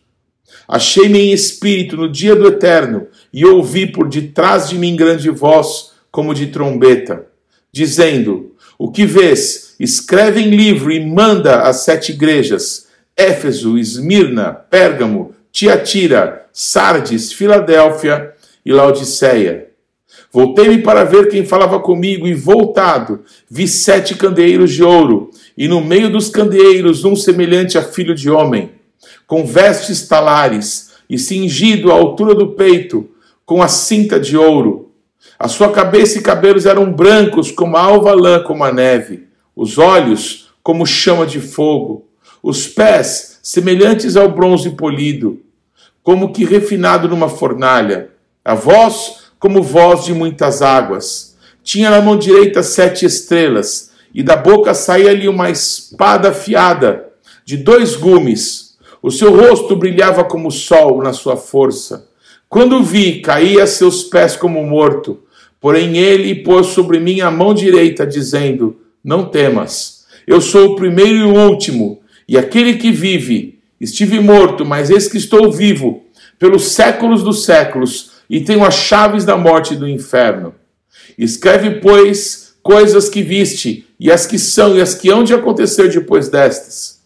Achei-me 0.67 1.21
em 1.21 1.33
espírito 1.33 1.97
no 1.97 2.11
dia 2.11 2.35
do 2.35 2.49
eterno 2.49 3.07
e 3.33 3.47
ouvi 3.47 3.87
por 3.87 4.09
detrás 4.09 4.69
de 4.69 4.77
mim 4.77 4.97
grande 4.97 5.31
voz, 5.31 5.93
como 6.11 6.35
de 6.35 6.49
trombeta, 6.49 7.27
dizendo: 7.71 8.57
O 8.77 8.91
que 8.91 9.07
vês? 9.07 9.77
Escreve 9.79 10.41
em 10.41 10.51
livro 10.51 10.91
e 10.91 11.07
manda 11.07 11.63
às 11.63 11.85
sete 11.85 12.11
igrejas: 12.11 12.89
Éfeso, 13.17 13.79
Esmirna, 13.79 14.53
Pérgamo, 14.53 15.37
Tiatira, 15.53 16.47
Sardes, 16.53 17.33
Filadélfia 17.33 18.35
e 18.67 18.73
Laodiceia. 18.73 19.72
Voltei-me 20.33 20.79
para 20.79 21.05
ver 21.05 21.29
quem 21.29 21.45
falava 21.45 21.79
comigo, 21.79 22.27
e 22.27 22.33
voltado, 22.33 23.21
vi 23.51 23.69
sete 23.69 24.15
candeeiros 24.15 24.73
de 24.73 24.83
ouro, 24.83 25.31
e 25.59 25.69
no 25.69 25.85
meio 25.85 26.11
dos 26.11 26.31
candeeiros 26.31 27.05
um 27.05 27.15
semelhante 27.15 27.77
a 27.77 27.83
filho 27.83 28.15
de 28.15 28.31
homem, 28.31 28.71
com 29.27 29.45
vestes 29.45 30.09
talares, 30.09 30.93
e 31.09 31.19
cingido 31.19 31.93
à 31.93 31.95
altura 31.95 32.35
do 32.35 32.53
peito, 32.53 33.11
com 33.45 33.63
a 33.63 33.69
cinta 33.69 34.19
de 34.19 34.35
ouro. 34.35 34.91
A 35.39 35.49
sua 35.49 35.71
cabeça 35.71 36.19
e 36.19 36.23
cabelos 36.23 36.65
eram 36.65 36.91
brancos 36.91 37.51
como 37.51 37.77
a 37.77 37.83
alva 37.83 38.15
lã, 38.15 38.43
como 38.43 38.65
a 38.65 38.73
neve, 38.73 39.25
os 39.55 39.77
olhos 39.77 40.51
como 40.63 40.87
chama 40.87 41.27
de 41.27 41.41
fogo, 41.41 42.07
os 42.43 42.67
pés 42.67 43.39
semelhantes 43.43 44.17
ao 44.17 44.31
bronze 44.31 44.71
polido, 44.71 45.41
como 46.03 46.33
que 46.33 46.45
refinado 46.45 47.07
numa 47.07 47.29
fornalha, 47.29 48.09
a 48.43 48.55
voz 48.55 49.22
como 49.43 49.61
voz 49.61 50.05
de 50.05 50.15
muitas 50.15 50.63
águas. 50.63 51.37
Tinha 51.65 51.91
na 51.91 52.01
mão 52.01 52.17
direita 52.17 52.63
sete 52.63 53.05
estrelas, 53.05 53.91
e 54.15 54.23
da 54.23 54.37
boca 54.37 54.73
saía-lhe 54.73 55.27
uma 55.27 55.51
espada 55.51 56.29
afiada 56.29 57.09
de 57.45 57.57
dois 57.57 57.97
gumes. 57.97 58.77
O 59.03 59.11
seu 59.11 59.35
rosto 59.35 59.75
brilhava 59.75 60.23
como 60.23 60.47
o 60.47 60.53
sol 60.53 61.03
na 61.03 61.13
sua 61.13 61.37
força. 61.37 62.09
Quando 62.49 62.85
vi, 62.85 63.21
caí 63.21 63.61
a 63.61 63.67
seus 63.67 64.05
pés 64.05 64.37
como 64.37 64.63
morto. 64.65 65.25
Porém 65.61 65.99
ele 65.99 66.37
pôs 66.37 66.69
sobre 66.69 67.01
mim 67.01 67.21
a 67.21 67.29
mão 67.31 67.53
direita, 67.53 68.07
dizendo: 68.07 68.77
Não 69.03 69.25
temas, 69.25 70.05
eu 70.25 70.41
sou 70.41 70.71
o 70.71 70.77
primeiro 70.77 71.17
e 71.17 71.23
o 71.25 71.49
último, 71.49 72.01
e 72.29 72.39
aquele 72.39 72.75
que 72.75 72.93
vive. 72.93 73.59
Estive 73.81 74.21
morto, 74.21 74.65
mas 74.65 74.89
eis 74.89 75.09
que 75.09 75.19
estou 75.19 75.51
vivo, 75.51 76.05
pelos 76.39 76.69
séculos 76.69 77.25
dos 77.25 77.45
séculos 77.45 78.12
e 78.33 78.41
tenho 78.41 78.65
as 78.65 78.73
chaves 78.73 79.27
da 79.27 79.37
morte 79.37 79.75
e 79.75 79.77
do 79.77 79.87
inferno. 79.87 80.55
Escreve, 81.19 81.81
pois, 81.83 82.55
coisas 82.63 83.11
que 83.11 83.23
viste, 83.23 83.87
e 84.01 84.11
as 84.11 84.27
que 84.27 84.39
são, 84.39 84.75
e 84.75 84.81
as 84.81 84.95
que 84.95 85.11
hão 85.11 85.23
de 85.23 85.35
acontecer 85.35 85.91
depois 85.91 86.31
destas. 86.31 87.03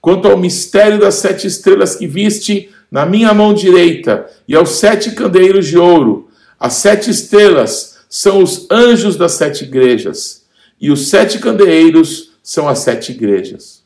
Quanto 0.00 0.26
ao 0.26 0.36
mistério 0.36 0.98
das 0.98 1.14
sete 1.14 1.46
estrelas 1.46 1.94
que 1.94 2.08
viste 2.08 2.68
na 2.90 3.06
minha 3.06 3.32
mão 3.32 3.54
direita, 3.54 4.26
e 4.48 4.56
aos 4.56 4.70
sete 4.70 5.12
candeeiros 5.12 5.68
de 5.68 5.78
ouro, 5.78 6.30
as 6.58 6.72
sete 6.72 7.12
estrelas 7.12 7.98
são 8.10 8.42
os 8.42 8.66
anjos 8.68 9.14
das 9.14 9.32
sete 9.32 9.62
igrejas, 9.62 10.46
e 10.80 10.90
os 10.90 11.08
sete 11.08 11.38
candeeiros 11.38 12.32
são 12.42 12.68
as 12.68 12.80
sete 12.80 13.12
igrejas. 13.12 13.84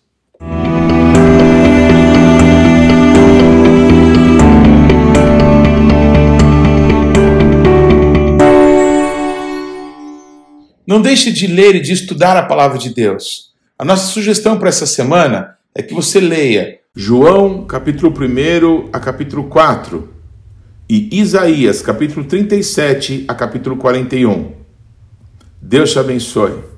Não 10.91 11.01
deixe 11.01 11.31
de 11.31 11.47
ler 11.47 11.77
e 11.77 11.81
de 11.81 11.93
estudar 11.93 12.37
a 12.37 12.43
palavra 12.43 12.77
de 12.77 12.93
Deus. 12.93 13.53
A 13.79 13.85
nossa 13.85 14.09
sugestão 14.09 14.59
para 14.59 14.71
essa 14.71 14.87
semana 14.87 15.57
é 15.73 15.85
que 15.85 15.95
você 15.95 16.19
leia 16.19 16.81
João, 16.97 17.65
capítulo 17.65 18.13
1 18.13 18.89
a 18.93 18.99
capítulo 18.99 19.45
4 19.45 20.13
e 20.89 21.21
Isaías, 21.21 21.81
capítulo 21.81 22.27
37 22.27 23.25
a 23.29 23.35
capítulo 23.37 23.77
41. 23.77 24.51
Deus 25.63 25.93
te 25.93 26.01
abençoe. 26.01 26.70